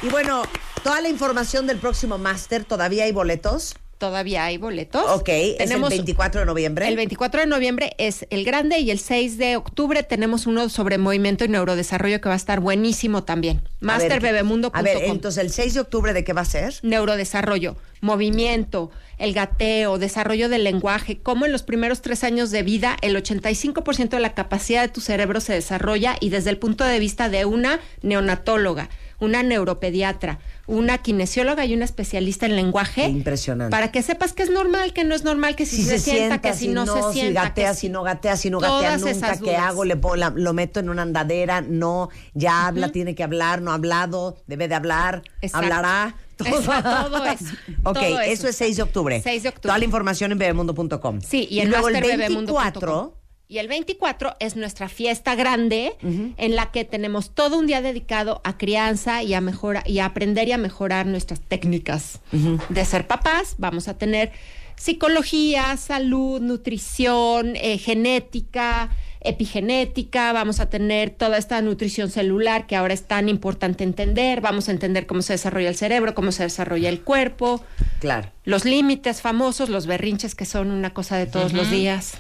Y 0.03 0.09
bueno, 0.09 0.43
toda 0.83 1.01
la 1.01 1.09
información 1.09 1.67
del 1.67 1.79
próximo 1.79 2.19
máster, 2.19 2.65
¿todavía 2.65 3.05
hay 3.05 3.13
boletos? 3.13 3.75
Todavía 3.99 4.45
hay 4.45 4.59
boletos. 4.59 5.05
Ok, 5.11 5.29
es 5.29 5.51
el 5.51 5.57
Tenemos 5.57 5.91
24 5.91 6.41
de 6.41 6.47
noviembre. 6.47 6.87
El 6.87 6.95
24 6.95 7.41
de 7.41 7.47
noviembre 7.49 7.97
es 7.99 8.27
el 8.31 8.45
grande 8.45 8.79
y 8.79 8.93
el 8.93 9.01
6 9.01 9.39
de 9.39 9.57
octubre 9.57 10.05
tenemos 10.05 10.47
uno 10.47 10.69
sobre 10.69 10.99
movimiento 10.99 11.45
y 11.45 11.49
neurodesarrollo 11.49 12.21
que 12.21 12.29
va 12.29 12.35
a 12.35 12.37
estar 12.37 12.61
buenísimo 12.61 13.25
también. 13.25 13.63
Masterbebemundo.com. 13.81 14.79
A 14.79 14.83
ver, 14.83 14.99
entonces 15.03 15.43
el 15.43 15.51
6 15.51 15.75
de 15.75 15.81
octubre, 15.81 16.13
¿de 16.13 16.23
qué 16.23 16.33
va 16.33 16.43
a 16.43 16.45
ser? 16.45 16.75
neurodesarrollo, 16.83 17.77
movimiento, 18.01 18.91
el 19.19 19.33
gateo, 19.35 19.99
desarrollo 19.99 20.49
del 20.49 20.65
lenguaje, 20.65 21.19
cómo 21.23 21.47
en 21.47 21.53
los 21.53 21.63
primeros 21.63 22.03
tres 22.03 22.25
años 22.25 22.51
de 22.51 22.63
vida 22.63 22.97
el 23.03 23.17
85% 23.17 24.11
de 24.11 24.21
la 24.21 24.35
capacidad 24.35 24.83
de 24.83 24.89
tu 24.89 25.01
cerebro 25.01 25.41
se 25.41 25.53
desarrolla 25.55 26.17
y 26.21 26.31
desde 26.31 26.51
el 26.51 26.59
punto 26.59 26.85
de 26.85 26.99
vista 26.99 27.29
de 27.29 27.45
una 27.45 27.81
neonatóloga, 28.03 28.89
una 29.21 29.43
neuropediatra, 29.43 30.39
una 30.69 30.99
kinesióloga 30.99 31.65
y 31.65 31.75
una 31.75 31.85
especialista 31.85 32.47
en 32.47 32.55
lenguaje. 32.55 33.07
Impresionante. 33.07 33.71
Para 33.73 33.91
que 33.91 34.03
sepas 34.03 34.33
que 34.33 34.45
es 34.45 34.51
normal, 34.51 34.93
que 34.93 35.03
no 35.03 35.15
es 35.15 35.25
normal, 35.25 35.57
que 35.57 35.67
si, 35.67 35.77
Si, 35.77 35.85
se, 35.85 35.99
sienta, 35.99 36.41
que 36.41 36.53
si, 36.53 36.67
si 36.67 36.69
no, 36.69 36.87
se 36.87 37.03
si 37.13 37.21
sienta. 37.21 37.43
gatea, 37.45 37.71
que 37.71 37.77
si 37.77 37.89
no 37.89 38.03
gatea, 38.05 38.37
si 38.37 38.51
no 38.51 38.61
gatea 38.61 38.97
nunca, 38.99 39.37
¿qué 39.39 39.57
hago? 39.57 39.85
Le 39.85 39.97
pongo 39.97 40.17
la- 40.17 40.31
lo 40.31 40.53
meto 40.53 40.79
en 40.79 40.89
una 40.91 41.03
andadera, 41.03 41.61
no, 41.63 42.11
ya 42.35 42.67
habla, 42.69 42.91
tiene 42.91 43.15
que 43.17 43.25
hablar, 43.25 43.61
no 43.63 43.73
ha 43.73 43.75
hablado, 43.75 44.37
debe 44.47 44.69
de 44.69 44.75
hablar, 44.77 45.23
Exacto. 45.41 45.65
hablará. 45.67 46.15
Eso, 46.45 46.63
todo 46.63 47.25
eso, 47.27 47.45
Ok, 47.85 47.95
todo 47.95 48.21
eso. 48.21 48.21
eso. 48.21 48.49
es 48.49 48.57
6 48.57 48.77
de 48.77 48.83
octubre. 48.83 49.21
6 49.23 49.43
de 49.43 49.49
octubre. 49.49 49.63
Toda 49.69 49.79
la 49.79 49.85
información 49.85 50.33
en 50.33 50.39
bebemundo.com. 50.39 51.21
Sí, 51.21 51.47
y, 51.51 51.61
el 51.61 51.71
luego 51.71 51.89
el 51.89 51.95
masterbebemundo.com. 51.95 52.63
24, 52.63 53.15
Y 53.49 53.59
el 53.59 53.69
24 53.69 54.37
es 54.41 54.57
nuestra 54.57 54.89
fiesta 54.89 55.35
grande 55.35 55.95
en 56.03 56.55
la 56.57 56.71
que 56.71 56.85
tenemos 56.85 57.31
todo 57.35 57.59
un 57.59 57.67
día 57.67 57.81
dedicado 57.81 58.41
a 58.45 58.59
crianza 58.59 59.23
y 59.23 59.35
a 59.35 59.41
mejora 59.41 59.83
y 59.87 60.01
a 60.01 60.05
aprender 60.07 60.49
y 60.49 60.53
a 60.53 60.59
mejorar 60.59 61.07
nuestras 61.07 61.41
técnicas 61.41 62.21
de 62.69 62.85
ser 62.85 63.07
papás. 63.07 63.55
Vamos 63.59 63.89
a 63.89 63.97
tener 63.97 64.33
psicología, 64.77 65.77
salud, 65.77 66.41
nutrición, 66.41 67.57
eh, 67.57 67.79
genética, 67.79 68.91
epigenética, 69.21 70.33
vamos 70.33 70.61
a 70.61 70.71
tener 70.71 71.11
toda 71.11 71.39
esta 71.39 71.61
nutrición 71.61 72.11
celular 72.11 72.67
que 72.67 72.77
ahora 72.77 72.95
es 72.95 73.03
tan 73.05 73.29
importante 73.29 73.85
entender, 73.85 74.41
vamos 74.41 74.69
a 74.69 74.73
entender 74.73 75.07
cómo 75.07 75.23
se 75.23 75.35
desarrolla 75.35 75.69
el 75.69 75.77
cerebro, 75.77 76.15
cómo 76.15 76.33
se 76.33 76.45
desarrolla 76.45 76.89
el 76.89 77.01
cuerpo, 77.01 77.65
claro. 78.01 78.31
los 78.45 78.65
límites 78.65 79.21
famosos, 79.21 79.69
los 79.69 79.87
berrinches 79.87 80.35
que 80.35 80.45
son 80.45 80.71
una 80.71 80.95
cosa 80.95 81.17
de 81.17 81.27
todos 81.27 81.53
los 81.53 81.71
días. 81.71 82.15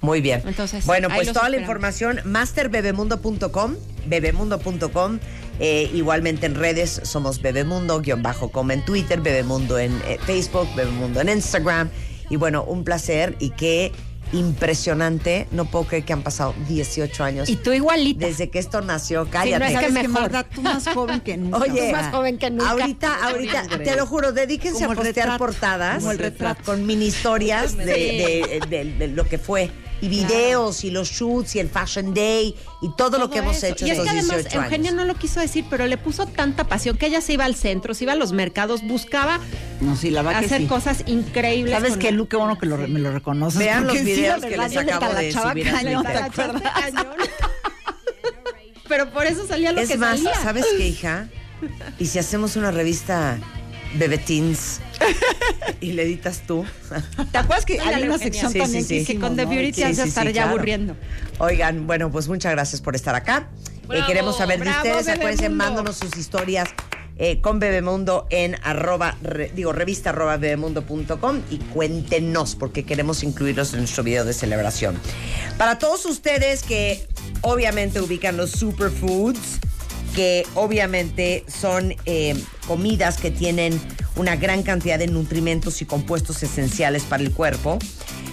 Muy 0.00 0.22
bien. 0.22 0.42
Entonces, 0.46 0.86
bueno, 0.86 1.08
pues 1.14 1.32
toda 1.32 1.50
la 1.50 1.58
información, 1.58 2.20
masterbebemundo.com, 2.24 3.76
bebemundo.com. 4.06 5.18
eh, 5.58 5.90
igualmente 5.92 6.46
en 6.46 6.54
redes 6.54 7.02
somos 7.04 7.42
Bebemundo, 7.42 8.00
guion 8.00 8.22
bajo 8.22 8.50
como 8.50 8.72
en 8.72 8.82
Twitter, 8.84 9.20
Bebemundo 9.20 9.78
en 9.78 9.92
eh, 10.06 10.18
Facebook, 10.24 10.68
Bebemundo 10.74 11.20
en 11.20 11.28
Instagram. 11.28 11.90
Y 12.30 12.36
bueno, 12.36 12.64
un 12.64 12.84
placer 12.84 13.36
y 13.40 13.50
qué 13.50 13.92
impresionante. 14.32 15.46
No 15.50 15.64
puedo 15.64 15.86
creer 15.86 16.04
que 16.04 16.12
han 16.12 16.22
pasado 16.22 16.54
18 16.68 17.24
años. 17.24 17.48
Y 17.48 17.56
tú 17.56 17.72
igualita. 17.72 18.26
Desde 18.26 18.50
que 18.50 18.58
esto 18.58 18.80
nació, 18.80 19.24
no 19.24 19.30
cállate. 19.30 19.64
es 19.64 19.70
que 19.70 19.74
¿Sabes 19.76 19.86
qué, 20.02 20.08
mejor. 20.08 20.30
Marta? 20.32 20.44
Tú 20.44 20.62
más 20.62 20.86
joven 20.88 21.20
que 21.20 21.36
nunca. 21.36 21.58
Oye, 21.58 21.80
sea, 21.80 21.92
más 21.92 22.14
joven 22.14 22.38
que 22.38 22.50
nunca. 22.50 22.70
ahorita, 22.70 23.24
ahorita, 23.24 23.66
te 23.78 23.96
lo 23.96 24.06
juro, 24.06 24.32
dedíquense 24.32 24.80
Como 24.80 24.92
a 24.92 24.94
postear 24.94 25.14
retrato, 25.14 25.38
portadas 25.38 25.98
como 25.98 26.12
el 26.12 26.18
retrato. 26.18 26.62
con 26.64 26.86
mini 26.86 27.06
historias 27.06 27.76
de, 27.76 27.84
de- 27.84 28.60
de- 28.68 28.84
de 28.94 29.08
lo 29.08 29.24
que 29.26 29.38
fue. 29.38 29.70
Y 30.02 30.08
videos, 30.08 30.82
y 30.84 30.90
los 30.90 31.10
shoots, 31.10 31.56
y 31.56 31.58
el 31.58 31.68
Fashion 31.68 32.14
Day, 32.14 32.56
y 32.80 32.88
todo, 32.96 33.18
lo 33.18 33.28
que 33.28 33.40
hemos 33.40 33.62
hecho 33.62 33.86
Y 33.86 33.90
es 33.90 34.00
que 34.00 34.08
además 34.08 34.38
18 34.44 34.56
Eugenia 34.56 34.90
años. 34.90 34.94
no 34.94 35.04
lo 35.04 35.14
quiso 35.18 35.40
decir, 35.40 35.64
pero 35.68 35.86
le 35.86 35.98
puso 35.98 36.26
tanta 36.26 36.64
pasión 36.64 36.96
que 36.96 37.04
ella 37.06 37.20
se 37.20 37.34
iba 37.34 37.44
al 37.44 37.54
centro, 37.54 37.92
se 37.92 38.04
iba 38.04 38.14
a 38.14 38.16
los 38.16 38.32
mercados, 38.32 38.82
buscaba 38.82 39.40
No, 39.80 39.96
sí, 39.96 40.10
la 40.10 40.22
verdad 40.22 40.40
que 40.40 40.46
hacer 40.46 40.60
sí. 40.62 40.66
cosas 40.66 41.02
increíbles. 41.06 41.74
¿Sabes 41.74 42.02
la- 42.02 42.10
Lu? 42.12 42.28
Qué 42.28 42.36
bueno 42.36 42.58
que 42.58 42.64
lo 42.66 42.78
me 42.78 42.98
lo 42.98 43.12
reconoces. 43.12 43.58
Vean 43.58 43.86
los 43.86 43.96
sí, 43.98 44.04
videos 44.04 44.40
la 44.40 44.48
que 44.48 44.56
les 44.56 44.76
acabo 44.76 45.14
de 45.14 45.32
subir 45.32 45.70
pero 48.88 49.10
por 49.10 49.26
eso 49.26 49.46
salía 49.46 49.72
lo 49.72 49.80
Es 49.80 49.88
que 49.88 49.98
más, 49.98 50.18
salía. 50.18 50.34
¿sabes 50.42 50.66
qué, 50.76 50.88
hija? 50.88 51.28
Y 51.98 52.06
si 52.06 52.18
hacemos 52.18 52.56
una 52.56 52.70
revista 52.70 53.38
Bebetins 53.94 54.80
y 55.80 55.92
le 55.92 56.02
editas 56.02 56.42
tú. 56.46 56.64
¿Te 57.32 57.38
acuerdas 57.38 57.64
que 57.64 57.80
hay 57.80 58.02
una 58.04 58.18
sección 58.18 58.52
Sí, 58.52 58.58
también 58.58 58.84
sí, 58.84 58.98
que 58.98 59.04
sí. 59.04 59.14
que 59.14 59.20
con 59.20 59.36
The. 59.36 59.44
Beauty 59.46 59.72
Sí, 59.72 59.80
te 59.80 59.84
hace 59.86 60.02
sí, 60.02 60.08
estar 60.08 60.26
sí, 60.26 60.32
ya 60.32 60.42
claro. 60.42 60.56
aburriendo. 60.56 60.96
Oigan, 61.38 61.86
bueno, 61.86 62.10
pues 62.10 62.28
muchas 62.28 62.52
gracias 62.52 62.80
por 62.80 62.94
estar 62.94 63.14
acá. 63.14 63.48
Eh, 63.92 64.00
queremos 64.06 64.36
saber 64.38 64.62
de 64.62 64.70
ustedes. 64.70 65.08
Acuérdense, 65.08 65.48
mándanos 65.48 65.96
sus 65.96 66.16
historias 66.16 66.68
eh, 67.18 67.40
con 67.40 67.58
Bebemundo 67.58 68.26
en 68.30 68.56
arroba, 68.62 69.16
re- 69.22 69.50
digo, 69.54 69.72
revista 69.72 70.10
arroba 70.10 70.36
bebemundo.com 70.36 71.40
y 71.50 71.56
cuéntenos 71.58 72.54
porque 72.54 72.84
queremos 72.84 73.22
incluirlos 73.24 73.72
en 73.74 73.80
nuestro 73.80 74.04
video 74.04 74.24
de 74.24 74.32
celebración. 74.32 74.96
Para 75.58 75.78
todos 75.78 76.06
ustedes 76.06 76.62
que 76.62 77.06
obviamente 77.42 78.00
ubican 78.00 78.36
los 78.36 78.52
superfoods, 78.52 79.58
que 80.14 80.46
obviamente 80.54 81.44
son 81.48 81.94
eh, 82.06 82.34
comidas 82.66 83.18
que 83.18 83.30
tienen 83.30 83.80
una 84.16 84.36
gran 84.36 84.62
cantidad 84.62 84.98
de 84.98 85.06
nutrimentos 85.06 85.82
y 85.82 85.86
compuestos 85.86 86.42
esenciales 86.42 87.04
para 87.04 87.22
el 87.22 87.32
cuerpo. 87.32 87.78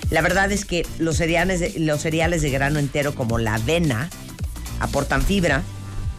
La 0.09 0.21
verdad 0.21 0.51
es 0.51 0.65
que 0.65 0.85
los 0.99 1.17
cereales 1.17 1.59
de, 1.59 1.79
los 1.79 2.01
cereales 2.01 2.41
de 2.41 2.49
grano 2.49 2.79
entero 2.79 3.13
como 3.13 3.37
la 3.37 3.55
avena 3.55 4.09
aportan 4.79 5.21
fibra, 5.21 5.63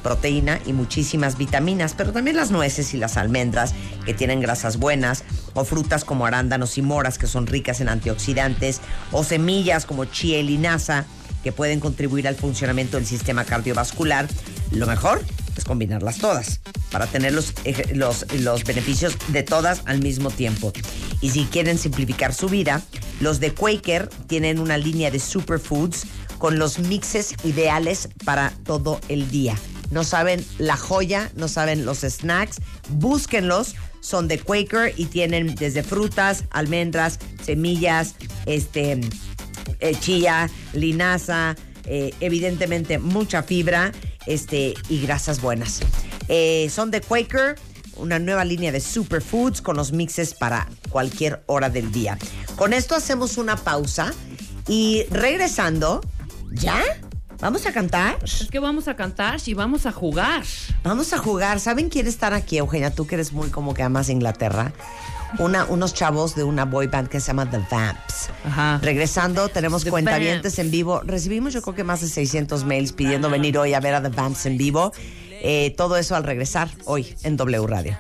proteína 0.03 0.61
y 0.67 0.73
muchísimas 0.73 1.37
vitaminas, 1.37 1.95
pero 1.97 2.13
también 2.13 2.37
las 2.37 2.51
nueces 2.51 2.95
y 2.95 2.99
las 2.99 3.17
almendras 3.17 3.75
que 4.05 4.15
tienen 4.15 4.41
grasas 4.41 4.79
buenas, 4.79 5.25
o 5.55 5.65
frutas 5.65 6.05
como 6.05 6.27
arándanos 6.27 6.79
y 6.79 6.83
moras 6.83 7.19
que 7.19 7.27
son 7.27 7.47
ricas 7.47 7.81
en 7.81 7.89
antioxidantes, 7.89 8.81
o 9.11 9.25
semillas 9.25 9.87
como 9.87 10.05
chía 10.05 10.39
y 10.39 10.45
linaza 10.45 11.05
que 11.43 11.53
pueden 11.53 11.81
contribuir 11.81 12.29
al 12.29 12.37
funcionamiento 12.37 12.97
del 12.97 13.07
sistema 13.07 13.45
cardiovascular. 13.45 14.29
Lo 14.71 14.87
mejor 14.87 15.25
es 15.59 15.65
combinarlas 15.65 16.19
todas 16.19 16.61
para 16.91 17.07
tener 17.07 17.33
los, 17.33 17.53
los, 17.93 18.27
los 18.35 18.65
beneficios 18.65 19.17
de 19.29 19.43
todas 19.43 19.83
al 19.85 20.01
mismo 20.01 20.31
tiempo. 20.31 20.73
Y 21.21 21.31
si 21.31 21.45
quieren 21.45 21.79
simplificar 21.79 22.33
su 22.33 22.49
vida, 22.49 22.83
los 23.21 23.41
de 23.41 23.53
Quaker 23.53 24.09
tienen 24.27 24.59
una 24.59 24.79
línea 24.79 25.11
de 25.11 25.19
superfoods 25.19 26.07
con 26.39 26.59
los 26.59 26.79
mixes 26.79 27.35
ideales 27.45 28.09
para 28.25 28.53
todo 28.65 29.01
el 29.09 29.31
día. 29.31 29.57
No 29.91 30.05
saben 30.05 30.45
la 30.59 30.77
joya, 30.77 31.31
no 31.35 31.49
saben 31.49 31.85
los 31.85 32.01
snacks, 32.01 32.61
búsquenlos. 32.89 33.75
Son 34.01 34.29
de 34.29 34.39
Quaker 34.39 34.95
y 34.97 35.07
tienen 35.07 35.55
desde 35.57 35.83
frutas, 35.83 36.45
almendras, 36.51 37.19
semillas, 37.45 38.15
este, 38.47 39.01
eh, 39.81 39.95
chía, 39.99 40.49
linaza, 40.73 41.57
eh, 41.85 42.15
evidentemente 42.21 42.99
mucha 42.99 43.43
fibra 43.43 43.93
este, 44.29 44.75
y 44.89 45.01
grasas 45.01 45.41
buenas. 45.41 45.81
Eh, 46.29 46.69
son 46.71 46.91
de 46.91 47.01
Quaker, 47.01 47.57
una 47.97 48.19
nueva 48.19 48.45
línea 48.45 48.71
de 48.71 48.81
superfoods 48.81 49.61
con 49.61 49.77
los 49.77 49.93
mixes 49.93 50.35
para 50.35 50.69
cualquier 50.91 51.43
hora 51.47 51.71
del 51.71 51.91
día. 51.91 52.19
Con 52.57 52.73
esto 52.73 52.95
hacemos 52.95 53.39
una 53.39 53.57
pausa 53.57 54.13
y 54.69 55.05
regresando, 55.11 56.03
¿ya? 56.53 56.81
¿Vamos 57.41 57.67
a 57.67 57.73
cantar? 57.73 58.19
Es 58.23 58.49
que 58.51 58.59
vamos 58.59 58.89
a 58.89 58.97
cantar 58.97 59.41
y 59.47 59.55
vamos 59.55 59.87
a 59.87 59.93
jugar. 59.93 60.43
Vamos 60.83 61.13
a 61.13 61.19
jugar. 61.19 61.61
¿Saben 61.61 61.89
quién 61.89 62.07
estar 62.07 62.35
aquí, 62.35 62.59
Eugenia? 62.59 62.93
Tú 62.93 63.07
que 63.07 63.15
eres 63.15 63.33
muy 63.33 63.49
como 63.49 63.75
que 63.75 63.83
amas 63.83 64.09
Inglaterra. 64.09 64.73
Una, 65.39 65.65
unos 65.67 65.95
chavos 65.95 66.35
de 66.35 66.43
una 66.45 66.65
boy 66.65 66.87
band 66.87 67.09
que 67.09 67.21
se 67.21 67.29
llama 67.29 67.49
The 67.51 67.59
Vamps. 67.71 68.31
Ajá. 68.45 68.79
Regresando, 68.83 69.49
tenemos 69.49 69.85
The 69.85 69.91
cuentavientes 69.91 70.53
Vamps. 70.53 70.59
en 70.59 70.71
vivo. 70.71 71.01
Recibimos 71.05 71.53
yo 71.53 71.63
creo 71.63 71.75
que 71.75 71.85
más 71.85 72.01
de 72.01 72.09
600 72.09 72.65
mails 72.65 72.93
pidiendo 72.93 73.29
venir 73.31 73.59
hoy 73.59 73.75
a 73.75 73.81
ver 73.81 73.95
a 73.95 74.03
The 74.03 74.09
Vamps 74.09 74.47
en 74.47 74.57
vivo. 74.57 74.93
Eh, 75.41 75.75
todo 75.77 75.97
eso 75.97 76.17
al 76.17 76.25
regresar 76.25 76.69
hoy 76.85 77.15
en 77.23 77.37
W 77.37 77.67
Radio. 77.67 77.97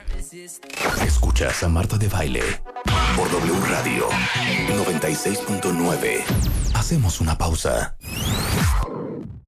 Escuchas 1.06 1.62
a 1.62 1.68
Marta 1.68 1.96
de 1.96 2.08
Baile 2.08 2.42
por 3.16 3.30
W 3.30 3.52
Radio 3.68 4.08
96.9. 4.84 6.22
Hacemos 6.74 7.20
una 7.20 7.36
pausa. 7.38 7.94